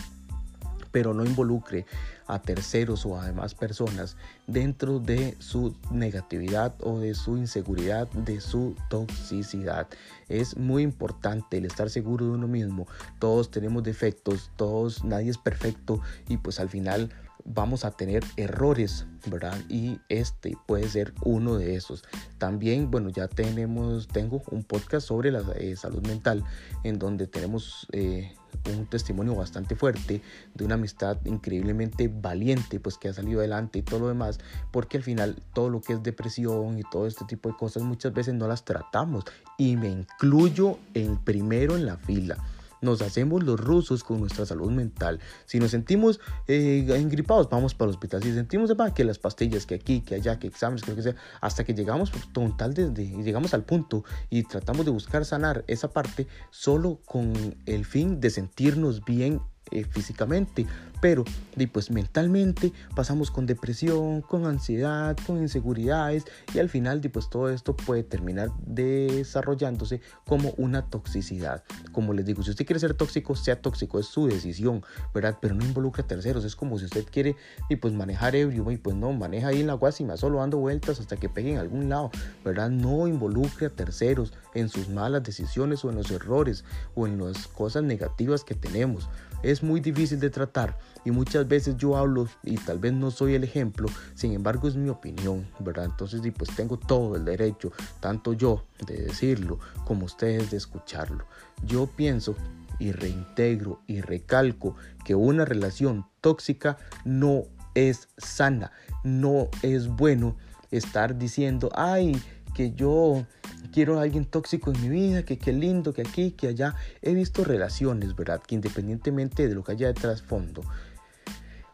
[0.95, 1.85] pero no involucre
[2.25, 4.15] a terceros o a demás personas
[4.47, 9.89] dentro de su negatividad o de su inseguridad, de su toxicidad.
[10.29, 12.87] Es muy importante el estar seguro de uno mismo.
[13.19, 17.11] Todos tenemos defectos, todos, nadie es perfecto y pues al final
[17.45, 19.57] vamos a tener errores, ¿verdad?
[19.69, 22.03] Y este puede ser uno de esos.
[22.37, 26.43] También, bueno, ya tenemos, tengo un podcast sobre la eh, salud mental
[26.83, 28.35] en donde tenemos eh,
[28.75, 30.21] un testimonio bastante fuerte
[30.53, 34.39] de una amistad increíblemente valiente, pues que ha salido adelante y todo lo demás,
[34.71, 38.11] porque al final todo lo que es depresión y todo este tipo de cosas muchas
[38.13, 39.23] veces no las tratamos
[39.57, 42.37] y me incluyo el primero en la fila
[42.85, 45.19] nos hacemos los rusos con nuestra salud mental.
[45.45, 48.23] Si nos sentimos eh, engripados, vamos para el hospital.
[48.23, 51.15] Si sentimos que las pastillas, que aquí, que allá, que exámenes, que lo que sea,
[51.41, 56.27] hasta que llegamos total desde, llegamos al punto y tratamos de buscar sanar esa parte
[56.51, 57.33] solo con
[57.65, 60.65] el fin de sentirnos bien eh, físicamente,
[61.01, 61.23] pero
[61.71, 67.75] pues mentalmente pasamos con depresión, con ansiedad, con inseguridades y al final pues todo esto
[67.75, 71.63] puede terminar desarrollándose como una toxicidad.
[71.91, 75.37] Como les digo, si usted quiere ser tóxico, sea tóxico, es su decisión, ¿verdad?
[75.41, 77.35] Pero no involucra a terceros, es como si usted quiere
[77.69, 80.99] y pues manejar ebrio y pues no, maneja ahí en la guasima, solo dando vueltas
[80.99, 82.11] hasta que pegue en algún lado,
[82.43, 82.69] ¿verdad?
[82.69, 86.63] No involucre a terceros en sus malas decisiones o en los errores
[86.95, 89.09] o en las cosas negativas que tenemos
[89.51, 93.35] es muy difícil de tratar y muchas veces yo hablo y tal vez no soy
[93.35, 95.85] el ejemplo, sin embargo es mi opinión, ¿verdad?
[95.85, 101.25] Entonces pues tengo todo el derecho, tanto yo de decirlo como ustedes de escucharlo.
[101.65, 102.35] Yo pienso
[102.79, 107.43] y reintegro y recalco que una relación tóxica no
[107.75, 108.71] es sana,
[109.03, 110.35] no es bueno
[110.71, 112.21] estar diciendo, ay,
[112.55, 113.25] que yo
[113.71, 116.75] quiero a alguien tóxico en mi vida, que qué lindo, que aquí, que allá.
[117.01, 118.41] He visto relaciones, ¿verdad?
[118.41, 120.61] Que independientemente de lo que haya de trasfondo,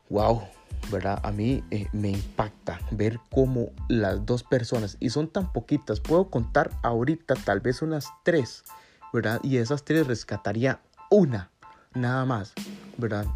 [0.09, 0.41] wow,
[0.91, 1.19] ¿verdad?
[1.23, 6.29] A mí eh, me impacta ver cómo las dos personas, y son tan poquitas, puedo
[6.29, 8.63] contar ahorita tal vez unas tres,
[9.13, 9.39] ¿verdad?
[9.43, 11.51] Y esas tres rescataría una,
[11.93, 12.53] nada más,
[12.97, 13.27] ¿verdad?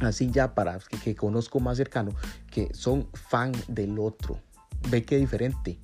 [0.00, 2.12] Así ya para que, que conozco más cercano,
[2.50, 4.40] que son fan del otro.
[4.90, 5.78] Ve qué diferente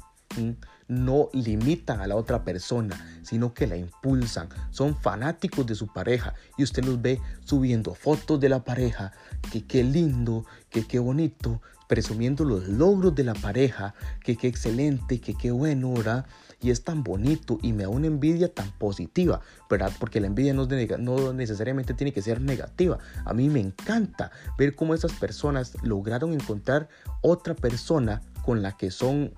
[0.88, 4.48] no limitan a la otra persona, sino que la impulsan.
[4.70, 9.12] Son fanáticos de su pareja y usted los ve subiendo fotos de la pareja,
[9.50, 15.20] que qué lindo, que qué bonito, presumiendo los logros de la pareja, que qué excelente,
[15.20, 16.26] que qué bueno, ¿verdad?
[16.60, 19.92] Y es tan bonito y me da una envidia tan positiva, ¿verdad?
[19.98, 20.66] Porque la envidia no,
[20.98, 22.98] no necesariamente tiene que ser negativa.
[23.24, 26.88] A mí me encanta ver cómo esas personas lograron encontrar
[27.20, 29.32] otra persona con la que son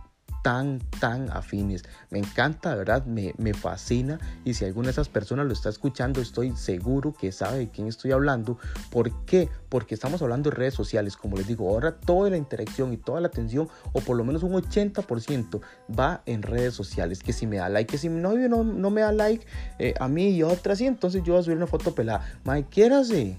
[0.44, 1.85] tan, tan afines.
[2.11, 3.07] Me encanta, ¿verdad?
[3.07, 4.20] Me, me, fascina.
[4.44, 7.87] Y si alguna de esas personas lo está escuchando, estoy seguro que sabe de quién
[7.88, 8.59] estoy hablando.
[8.90, 9.48] ¿Por qué?
[9.70, 11.16] Porque estamos hablando de redes sociales.
[11.16, 14.42] Como les digo, ahora toda la interacción y toda la atención, o por lo menos
[14.42, 15.62] un 80%,
[15.98, 17.20] va en redes sociales.
[17.20, 19.46] Que si me da like, que si novio no, no me da like
[19.78, 22.22] eh, a mí y a otras, sí, entonces yo voy a subir una foto pelada.
[22.44, 23.38] Mike, quiérase.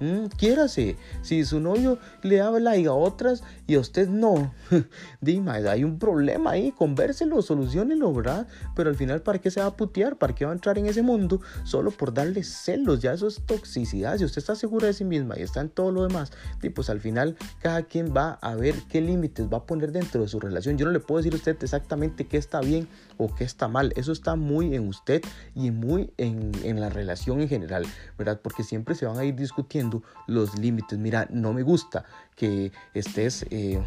[0.00, 0.96] Mm, quiérase.
[1.22, 4.54] Si su novio le da like a otras y a usted no,
[5.20, 8.46] dime, hay un problema ahí, convérselo, solucionenlo, ¿verdad?
[8.76, 10.16] Pero al final, ¿para qué se va a putear?
[10.16, 13.00] ¿Para qué va a entrar en ese mundo solo por darle celos?
[13.00, 14.16] Ya eso es toxicidad.
[14.18, 16.30] Si usted está segura de sí misma y está en todo lo demás,
[16.74, 20.28] pues al final cada quien va a ver qué límites va a poner dentro de
[20.28, 20.78] su relación.
[20.78, 23.92] Yo no le puedo decir a usted exactamente qué está bien o qué está mal.
[23.96, 25.22] Eso está muy en usted
[25.54, 27.84] y muy en, en la relación en general,
[28.16, 28.40] ¿verdad?
[28.42, 30.98] Porque siempre se van a ir discutiendo los límites.
[30.98, 32.04] Mira, no me gusta
[32.36, 33.82] que estés, eh,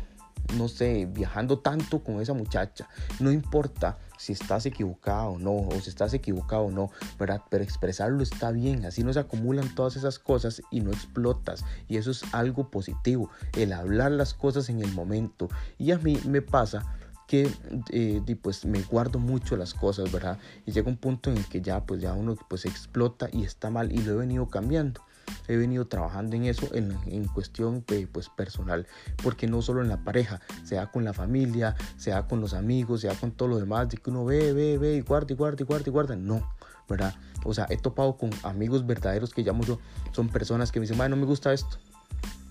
[0.55, 2.87] no sé, viajando tanto con esa muchacha.
[3.19, 7.41] No importa si estás equivocado o no, o si estás equivocado o no, ¿verdad?
[7.49, 11.63] Pero expresarlo está bien, así no se acumulan todas esas cosas y no explotas.
[11.87, 15.49] Y eso es algo positivo, el hablar las cosas en el momento.
[15.79, 16.85] Y a mí me pasa
[17.31, 17.49] que
[17.91, 20.37] eh, pues me guardo mucho las cosas, ¿verdad?
[20.65, 23.69] Y llega un punto en el que ya pues ya uno pues explota y está
[23.69, 25.01] mal y lo he venido cambiando
[25.47, 28.85] he venido trabajando en eso en, en cuestión pues, personal,
[29.23, 33.15] porque no solo en la pareja, sea con la familia, sea con los amigos, sea
[33.15, 35.65] con todo lo demás, de que uno ve, ve, ve y guarda y guarda y
[35.65, 36.53] guarda y guarda, no,
[36.89, 37.15] ¿verdad?
[37.45, 39.79] O sea, he topado con amigos verdaderos que llamo yo,
[40.11, 41.77] son personas que me dicen, no me gusta esto,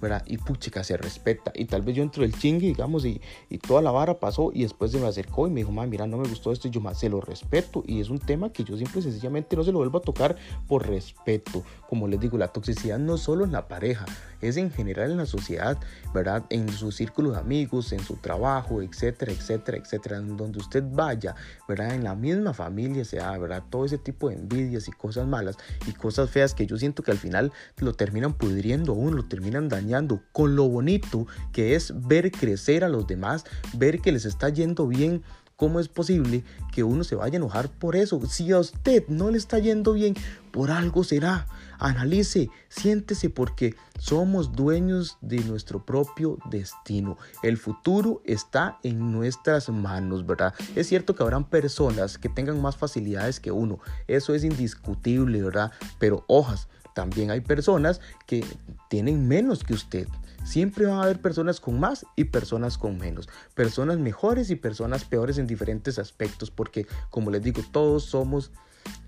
[0.01, 0.23] ¿verdad?
[0.27, 1.53] Y puchica, se respeta.
[1.55, 4.63] Y tal vez yo entro del chingue, digamos, y, y toda la vara pasó y
[4.63, 6.99] después se me acercó y me dijo, mira, no me gustó esto y yo más
[6.99, 7.83] se lo respeto.
[7.87, 10.37] Y es un tema que yo siempre sencillamente no se lo vuelvo a tocar
[10.67, 11.65] por respeto.
[11.89, 14.07] Como les digo, la toxicidad no solo en la pareja,
[14.41, 15.79] es en general en la sociedad,
[16.15, 16.45] ¿verdad?
[16.51, 20.17] En su círculo de amigos, en su trabajo, etcétera, etcétera, etcétera.
[20.19, 21.35] En donde usted vaya,
[21.69, 21.95] ¿verdad?
[21.95, 23.65] En la misma familia se da, ¿verdad?
[23.69, 27.11] Todo ese tipo de envidias y cosas malas y cosas feas que yo siento que
[27.11, 29.90] al final lo terminan pudriendo a uno, lo terminan dañando
[30.33, 34.87] con lo bonito que es ver crecer a los demás, ver que les está yendo
[34.87, 35.23] bien
[35.61, 38.19] ¿Cómo es posible que uno se vaya a enojar por eso?
[38.25, 40.15] Si a usted no le está yendo bien,
[40.53, 41.47] por algo será.
[41.79, 47.19] Analice, siéntese porque somos dueños de nuestro propio destino.
[47.43, 50.55] El futuro está en nuestras manos, ¿verdad?
[50.77, 53.81] Es cierto que habrán personas que tengan más facilidades que uno.
[54.09, 55.73] Eso es indiscutible, ¿verdad?
[55.99, 58.45] Pero hojas, también hay personas que
[58.89, 60.09] tienen menos que usted.
[60.45, 65.05] Siempre van a haber personas con más y personas con menos, personas mejores y personas
[65.05, 68.51] peores en diferentes aspectos, porque como les digo, todos somos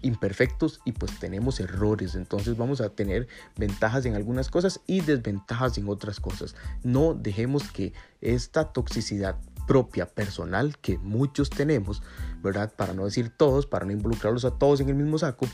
[0.03, 5.79] imperfectos y pues tenemos errores, entonces vamos a tener ventajas en algunas cosas y desventajas
[5.79, 6.55] en otras cosas.
[6.83, 12.03] No dejemos que esta toxicidad propia, personal, que muchos tenemos,
[12.43, 12.73] ¿verdad?
[12.75, 15.47] Para no decir todos, para no involucrarlos a todos en el mismo saco,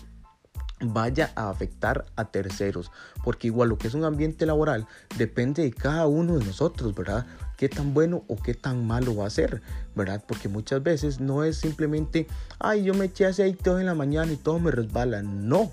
[0.81, 2.91] vaya a afectar a terceros,
[3.25, 4.87] porque igual lo que es un ambiente laboral
[5.17, 7.27] depende de cada uno de nosotros, ¿verdad?
[7.57, 9.63] Qué tan bueno o qué tan malo va a ser,
[9.95, 10.23] ¿verdad?
[10.27, 14.33] Porque muchas veces no es simplemente, ay, yo me eché aceite hoy en la mañana
[14.33, 15.73] y todo me resbala, no,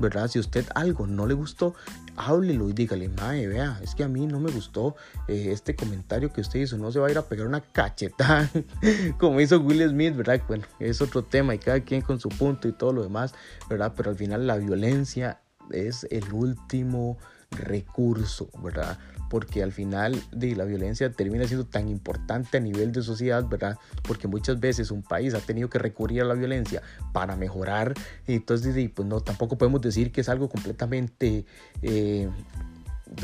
[0.00, 0.28] ¿verdad?
[0.28, 1.74] Si usted algo no le gustó,
[2.16, 4.96] háblelo y dígale, mae, vea, es que a mí no me gustó
[5.28, 8.50] eh, este comentario que usted hizo, no se va a ir a pegar una cachetada
[9.18, 10.40] como hizo Will Smith, ¿verdad?
[10.48, 13.34] Bueno, es otro tema y cada quien con su punto y todo lo demás,
[13.68, 13.92] ¿verdad?
[13.96, 17.18] Pero al final la violencia es el último
[17.50, 18.98] recurso, ¿verdad?
[19.30, 23.78] Porque al final de la violencia termina siendo tan importante a nivel de sociedad, ¿verdad?
[24.02, 27.94] Porque muchas veces un país ha tenido que recurrir a la violencia para mejorar,
[28.26, 31.46] y entonces pues no, tampoco podemos decir que es algo completamente...
[31.80, 32.28] Eh,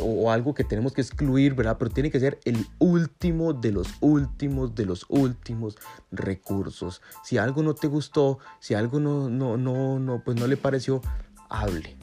[0.00, 1.76] o algo que tenemos que excluir, ¿verdad?
[1.78, 5.76] Pero tiene que ser el último de los últimos de los últimos
[6.10, 7.02] recursos.
[7.22, 11.02] Si algo no te gustó, si algo no, no, no, no, pues no le pareció,
[11.48, 11.96] hable,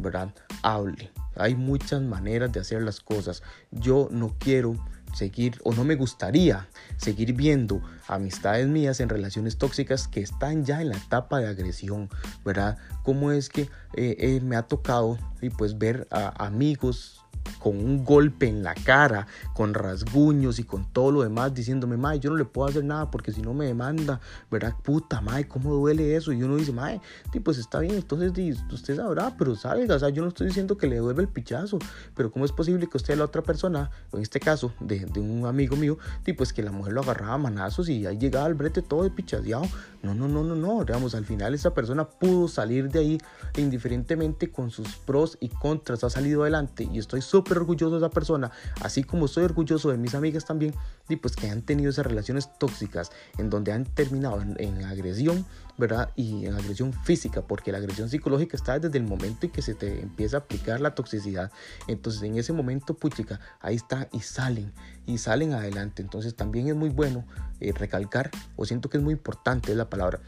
[0.00, 0.34] ¿verdad?
[0.62, 1.12] Hable.
[1.38, 3.42] Hay muchas maneras de hacer las cosas.
[3.70, 4.74] Yo no quiero
[5.14, 10.80] seguir o no me gustaría seguir viendo amistades mías en relaciones tóxicas que están ya
[10.80, 12.08] en la etapa de agresión,
[12.44, 12.78] ¿verdad?
[13.04, 13.62] Cómo es que
[13.94, 17.24] eh, eh, me ha tocado y pues ver a amigos
[17.58, 22.20] con un golpe en la cara, con rasguños y con todo lo demás, diciéndome, mae,
[22.20, 24.74] yo no le puedo hacer nada porque si no me demanda, ¿verdad?
[24.82, 26.32] Puta, mae, ¿cómo duele eso?
[26.32, 27.00] Y uno dice, mae,
[27.42, 30.86] pues está bien, entonces usted sabrá, pero salga, o sea, yo no estoy diciendo que
[30.86, 31.78] le devuelva el pichazo,
[32.14, 35.76] pero ¿cómo es posible que usted, la otra persona, en este caso, de, un amigo
[35.76, 35.98] mío,
[36.36, 39.10] pues que la mujer lo agarraba a manazos y ahí llegaba al brete todo de
[39.10, 39.64] pichaseado?
[40.02, 43.18] No, no, no, no, no, digamos, al final esa persona pudo salir de ahí
[43.56, 48.10] indiferentemente con sus pros y contras, ha salido adelante y estoy súper orgulloso de esa
[48.10, 48.50] persona,
[48.82, 50.74] así como estoy orgulloso de mis amigas también,
[51.08, 56.10] y pues que han tenido esas relaciones tóxicas en donde han terminado en, agresión, ¿verdad?
[56.16, 59.74] Y en agresión física, porque la agresión psicológica está desde el momento en que se
[59.74, 61.50] te empieza a aplicar la toxicidad.
[61.86, 64.72] Entonces en ese momento, puchica, ahí está y salen,
[65.06, 66.02] y salen adelante.
[66.02, 67.24] Entonces también es muy bueno
[67.60, 70.20] eh, recalcar, o siento que es muy importante la palabra,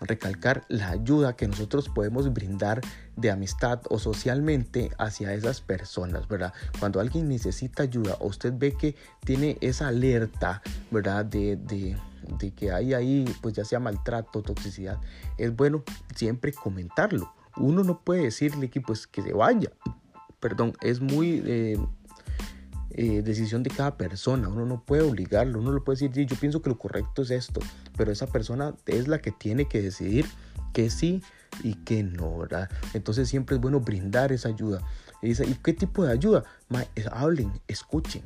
[0.00, 2.80] recalcar la ayuda que nosotros podemos brindar
[3.16, 6.52] de amistad o socialmente hacia esas personas, ¿verdad?
[6.78, 11.24] Cuando alguien necesita ayuda o usted ve que tiene esa alerta, ¿verdad?
[11.24, 11.96] De, de,
[12.56, 14.98] que hay ahí, pues ya sea maltrato, toxicidad,
[15.38, 17.32] es bueno siempre comentarlo.
[17.56, 19.70] Uno no puede decirle que pues que se vaya,
[20.40, 21.78] perdón, es muy eh,
[22.98, 26.62] eh, decisión de cada persona, uno no puede obligarlo, uno no puede decir, yo pienso
[26.62, 27.60] que lo correcto es esto,
[27.94, 30.24] pero esa persona es la que tiene que decidir
[30.72, 31.22] que sí
[31.62, 32.70] y que no, ¿verdad?
[32.94, 34.80] Entonces siempre es bueno brindar esa ayuda.
[35.20, 36.44] ¿Y qué tipo de ayuda?
[37.12, 38.22] hablen, escuchen.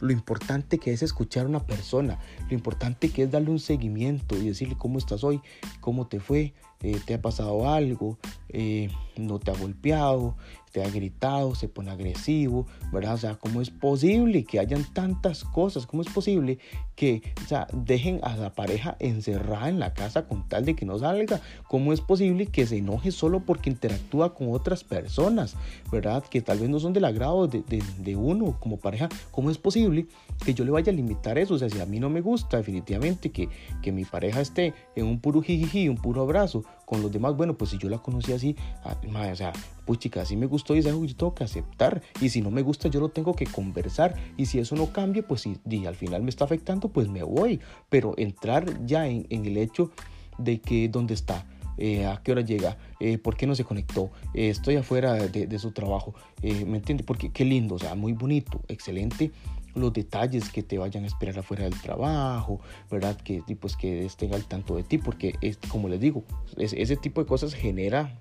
[0.00, 4.36] Lo importante que es escuchar a una persona, lo importante que es darle un seguimiento
[4.36, 5.40] y decirle cómo estás hoy,
[5.80, 10.36] cómo te fue, eh, te ha pasado algo, eh, no te ha golpeado,
[10.72, 13.14] te ha gritado, se pone agresivo, ¿verdad?
[13.14, 15.86] O sea, ¿cómo es posible que hayan tantas cosas?
[15.86, 16.58] ¿Cómo es posible
[16.96, 20.86] que o sea, dejen a la pareja encerrada en la casa con tal de que
[20.86, 21.40] no salga?
[21.68, 25.56] ¿Cómo es posible que se enoje solo porque interactúa con otras personas,
[25.90, 26.24] ¿verdad?
[26.24, 29.08] Que tal vez no son del agrado de, de, uno como pareja.
[29.30, 30.06] ¿Cómo es posible
[30.44, 31.54] que yo le vaya a limitar eso.
[31.54, 33.48] O sea, si a mí no me gusta definitivamente que,
[33.82, 37.54] que mi pareja esté en un puro jijiji, un puro abrazo con los demás, bueno,
[37.54, 38.94] pues si yo la conocí así, ah,
[39.32, 39.54] o sea,
[39.86, 42.02] puchica, así me gustó y es algo que yo tengo que aceptar.
[42.20, 44.14] Y si no me gusta, yo lo tengo que conversar.
[44.36, 47.60] Y si eso no cambia, pues si al final me está afectando, pues me voy.
[47.88, 49.90] Pero entrar ya en, en el hecho
[50.36, 51.46] de que dónde está,
[51.78, 55.58] eh, a qué hora llega, eh, por qué no se conectó, eh, estoy afuera de,
[55.58, 57.04] su trabajo, ¿me entiende?
[57.04, 59.30] Porque qué lindo, o sea, muy bonito, excelente
[59.74, 62.60] los detalles que te vayan a esperar afuera del trabajo,
[62.90, 63.16] ¿verdad?
[63.16, 66.24] Que, pues, que estén al tanto de ti, porque es, como les digo,
[66.58, 68.20] ese tipo de cosas genera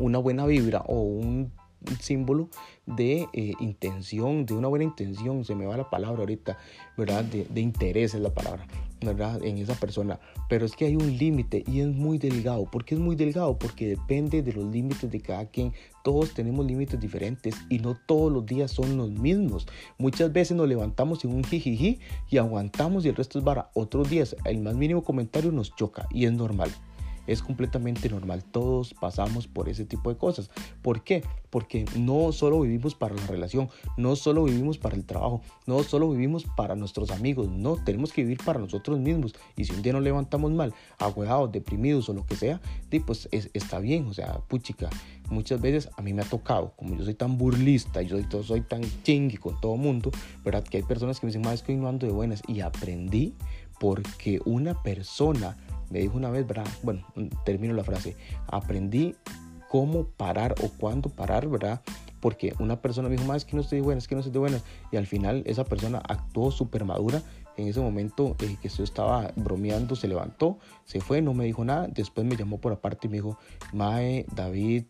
[0.00, 1.52] una buena vibra o un
[2.00, 2.48] símbolo
[2.86, 3.26] de
[3.60, 6.58] intención, de una buena intención, se me va la palabra ahorita,
[6.96, 7.24] ¿verdad?
[7.24, 8.66] De, de interés es la palabra,
[9.00, 9.42] ¿verdad?
[9.44, 10.20] En esa persona.
[10.48, 12.64] Pero es que hay un límite y es muy delgado.
[12.66, 13.58] ¿Por qué es muy delgado?
[13.58, 15.72] Porque depende de los límites de cada quien.
[16.02, 19.66] Todos tenemos límites diferentes y no todos los días son los mismos.
[19.98, 21.98] Muchas veces nos levantamos en un jijiji
[22.30, 23.70] y aguantamos y el resto es vara.
[23.74, 26.70] Otros días el más mínimo comentario nos choca y es normal.
[27.26, 30.50] Es completamente normal, todos pasamos por ese tipo de cosas.
[30.82, 31.22] ¿Por qué?
[31.50, 36.10] Porque no solo vivimos para la relación, no solo vivimos para el trabajo, no solo
[36.10, 39.34] vivimos para nuestros amigos, no, tenemos que vivir para nosotros mismos.
[39.56, 42.60] Y si un día nos levantamos mal, agüeados, deprimidos o lo que sea,
[43.00, 44.90] pues está bien, o sea, puchica.
[45.30, 48.60] Muchas veces a mí me ha tocado, como yo soy tan burlista, yo soy, soy
[48.60, 50.10] tan chingui con todo mundo,
[50.44, 50.62] ¿verdad?
[50.62, 52.42] Que hay personas que me dicen, más es que hoy no ando de buenas.
[52.46, 53.34] Y aprendí
[53.78, 55.56] porque una persona
[55.90, 56.66] me dijo una vez, ¿verdad?
[56.82, 57.06] Bueno,
[57.44, 58.16] termino la frase.
[58.48, 59.14] Aprendí
[59.68, 61.80] cómo parar o cuándo parar, ¿verdad?
[62.20, 64.20] Porque una persona me dijo, más es que no estoy de buenas, es que no
[64.20, 64.64] estoy de buenas.
[64.90, 67.22] Y al final esa persona actuó súper madura.
[67.56, 71.64] En ese momento eh, que yo estaba bromeando, se levantó, se fue, no me dijo
[71.64, 71.86] nada.
[71.88, 73.38] Después me llamó por aparte y me dijo,
[73.72, 74.84] Mae, David,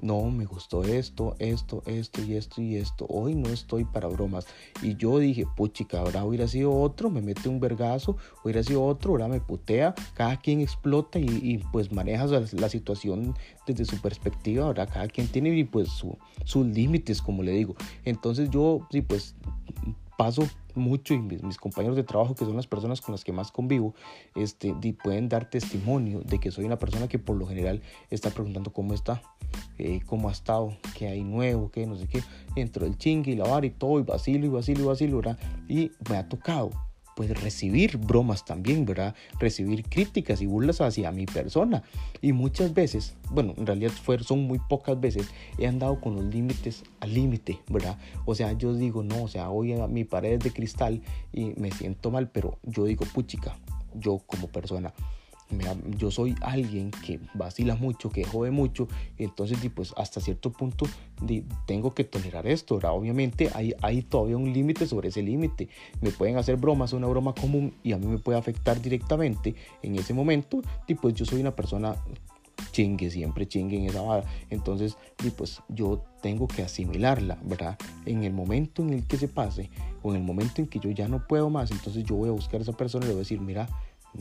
[0.00, 3.06] no, me gustó esto, esto, esto y esto y esto.
[3.08, 4.46] Hoy no estoy para bromas.
[4.82, 9.12] Y yo dije, puchica, ahora hubiera sido otro, me mete un vergazo, hubiera sido otro,
[9.12, 9.94] ahora me putea.
[10.14, 13.34] Cada quien explota y, pues maneja la, situación
[13.66, 15.88] desde su perspectiva, ahora cada quien tiene pues
[16.44, 17.74] sus límites, como le digo.
[18.04, 19.34] Entonces yo, sí, pues
[20.18, 20.42] paso
[20.76, 23.94] mucho y mis, compañeros de trabajo, que son las personas con las que más convivo,
[24.34, 28.72] este, pueden dar testimonio de que soy una persona que por lo general está preguntando
[28.72, 29.22] cómo está,
[29.78, 32.22] eh, cómo ha estado, qué hay nuevo, qué no sé qué,
[32.54, 35.38] dentro del chingue y lavar y todo, y vacilo y vacilo y vacilo, ¿verdad?
[35.68, 36.70] Y me ha tocado
[37.16, 39.14] pues recibir bromas también, ¿verdad?
[39.40, 41.82] Recibir críticas y burlas hacia mi persona.
[42.20, 45.26] Y muchas veces, bueno, en realidad fue, son muy pocas veces,
[45.58, 47.98] he andado con los límites al límite, ¿verdad?
[48.26, 51.00] O sea, yo digo, no, o sea, hoy mi pared es de cristal
[51.32, 53.56] y me siento mal, pero yo digo, puchica,
[53.94, 54.92] yo como persona,
[55.96, 60.86] yo soy alguien que vacila mucho, que jode mucho, entonces pues hasta cierto punto
[61.66, 65.68] tengo que tolerar esto, obviamente hay, todavía un límite sobre ese límite,
[66.00, 69.96] me pueden hacer bromas, una broma común y a mí me puede afectar directamente en
[69.96, 71.96] ese momento, y pues yo soy una persona
[72.72, 74.24] chingue, siempre chingue en esa vara.
[74.50, 74.96] Entonces,
[75.36, 77.78] pues yo tengo que asimilarla, ¿verdad?
[78.04, 79.70] En el momento en el que se pase,
[80.02, 82.32] o en el momento en que yo ya no puedo más, entonces yo voy a
[82.32, 83.68] buscar a esa persona y le voy a decir, mira,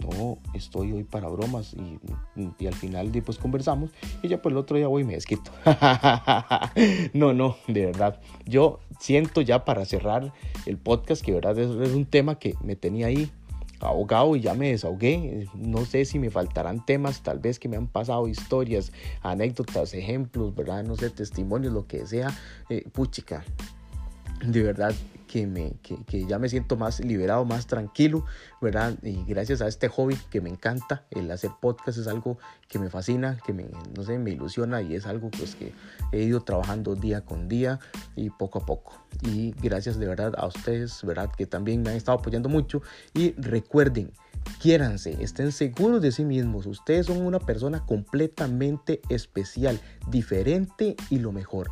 [0.01, 3.91] no estoy hoy para bromas y, al final pues conversamos
[4.21, 5.51] y ya pues el otro día voy y me desquito.
[7.13, 8.19] no, no, de verdad.
[8.45, 10.33] Yo siento ya para cerrar
[10.65, 13.31] el podcast que verdad es, un tema que me tenía ahí
[13.79, 15.47] ahogado y ya me desahogué.
[15.53, 18.91] No sé si me faltarán temas, tal vez que me han pasado historias,
[19.21, 20.83] anécdotas, ejemplos, ¿verdad?
[20.83, 22.35] No sé, testimonios, lo que sea.
[22.69, 23.43] Eh, puchica,
[24.45, 24.93] de verdad
[25.27, 28.25] que, me, que, ya me siento más liberado, más tranquilo,
[28.61, 28.95] ¿verdad?
[29.03, 32.89] Y gracias a este hobby que me encanta, el hacer podcast es algo que me
[32.89, 33.65] fascina, que me,
[33.95, 35.73] no sé, me ilusiona y es algo pues que
[36.11, 37.79] he ido trabajando día con día
[38.15, 39.05] y poco a poco.
[39.23, 41.29] Y gracias de verdad a ustedes, ¿verdad?
[41.35, 42.81] Que también me han estado apoyando mucho
[43.13, 44.11] y recuerden,
[44.61, 46.65] quiéranse, estén seguros de sí mismos.
[46.65, 51.71] Ustedes son una persona completamente especial, diferente y lo mejor,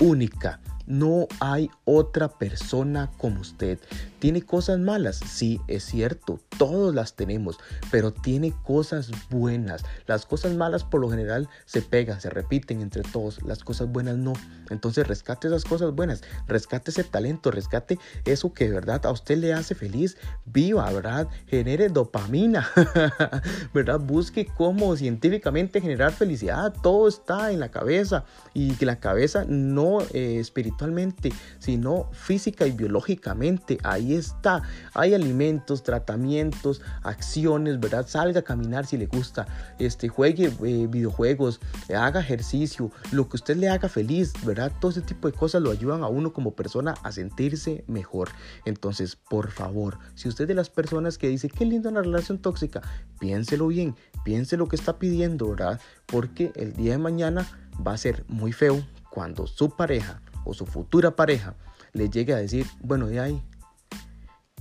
[0.00, 0.60] única.
[0.86, 3.78] No hay otra persona como usted.
[4.20, 5.20] ¿Tiene cosas malas?
[5.26, 7.58] Sí, es cierto, todos las tenemos,
[7.90, 9.84] pero tiene cosas buenas.
[10.06, 14.16] Las cosas malas por lo general se pegan, se repiten entre todos, las cosas buenas
[14.16, 14.32] no.
[14.70, 19.38] Entonces rescate esas cosas buenas, rescate ese talento, rescate eso que de verdad a usted
[19.38, 20.16] le hace feliz.
[20.44, 21.28] Viva, ¿verdad?
[21.46, 22.68] Genere dopamina,
[23.74, 24.00] ¿verdad?
[24.00, 26.72] Busque cómo científicamente generar felicidad.
[26.82, 28.24] Todo está en la cabeza
[28.54, 33.78] y que la cabeza no eh, espiritual espiritualmente, sino física y biológicamente.
[33.82, 34.62] Ahí está.
[34.94, 38.06] Hay alimentos, tratamientos, acciones, ¿verdad?
[38.06, 39.46] Salga a caminar si le gusta,
[39.78, 41.60] este, juegue eh, videojuegos,
[41.96, 44.70] haga ejercicio, lo que usted le haga feliz, ¿verdad?
[44.80, 48.28] Todo ese tipo de cosas lo ayudan a uno como persona a sentirse mejor.
[48.64, 52.82] Entonces, por favor, si usted de las personas que dice, qué linda una relación tóxica,
[53.18, 55.80] piénselo bien, piense lo que está pidiendo, ¿verdad?
[56.06, 57.46] Porque el día de mañana
[57.86, 58.84] va a ser muy feo
[59.16, 61.54] cuando su pareja o su futura pareja
[61.92, 63.42] le llegue a decir, bueno, de ahí,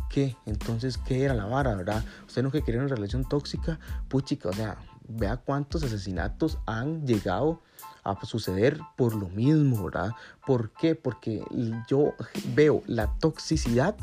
[0.09, 0.35] ¿qué?
[0.45, 2.03] Entonces, ¿qué era la vara, verdad?
[2.27, 3.79] Usted no que quería una relación tóxica,
[4.09, 4.77] puchica, o sea,
[5.07, 7.61] vea cuántos asesinatos han llegado
[8.03, 10.11] a suceder por lo mismo, ¿verdad?
[10.45, 10.95] ¿Por qué?
[10.95, 11.43] Porque
[11.87, 12.13] yo
[12.53, 13.95] veo la toxicidad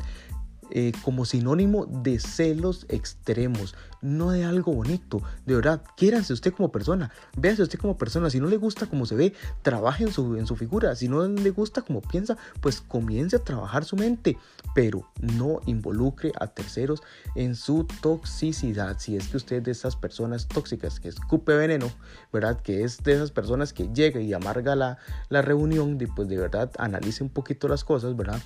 [0.71, 5.21] eh, como sinónimo de celos extremos, no de algo bonito.
[5.45, 8.29] De verdad, quiéranse usted como persona, véase usted como persona.
[8.29, 10.95] Si no le gusta como se ve, trabaje en su, en su figura.
[10.95, 14.37] Si no le gusta como piensa, pues comience a trabajar su mente,
[14.75, 17.01] pero no involucre a terceros
[17.35, 18.97] en su toxicidad.
[18.99, 21.91] Si es que usted es de esas personas tóxicas que escupe veneno,
[22.31, 22.61] ¿verdad?
[22.61, 24.97] Que es de esas personas que llega y amarga la,
[25.29, 28.41] la reunión, pues de verdad analice un poquito las cosas, ¿verdad?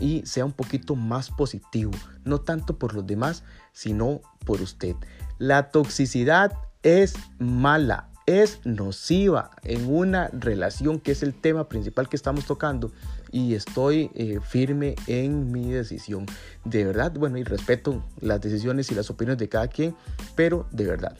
[0.00, 1.92] Y sea un poquito más positivo,
[2.24, 4.96] no tanto por los demás, sino por usted.
[5.38, 12.16] La toxicidad es mala, es nociva en una relación que es el tema principal que
[12.16, 12.92] estamos tocando
[13.30, 16.26] y estoy eh, firme en mi decisión.
[16.64, 19.96] De verdad, bueno, y respeto las decisiones y las opiniones de cada quien,
[20.36, 21.16] pero de verdad,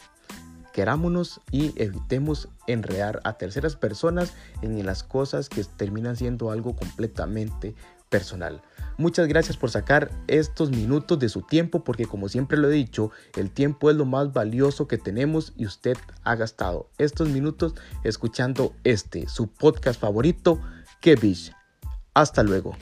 [0.73, 7.75] querámonos y evitemos enredar a terceras personas en las cosas que terminan siendo algo completamente
[8.13, 8.63] personal.
[8.99, 13.11] Muchas gracias por sacar estos minutos de su tiempo porque como siempre lo he dicho,
[13.37, 18.75] el tiempo es lo más valioso que tenemos y usted ha gastado estos minutos escuchando
[18.85, 20.61] este, su podcast favorito,
[21.01, 21.19] Que
[22.15, 22.77] Hasta luego.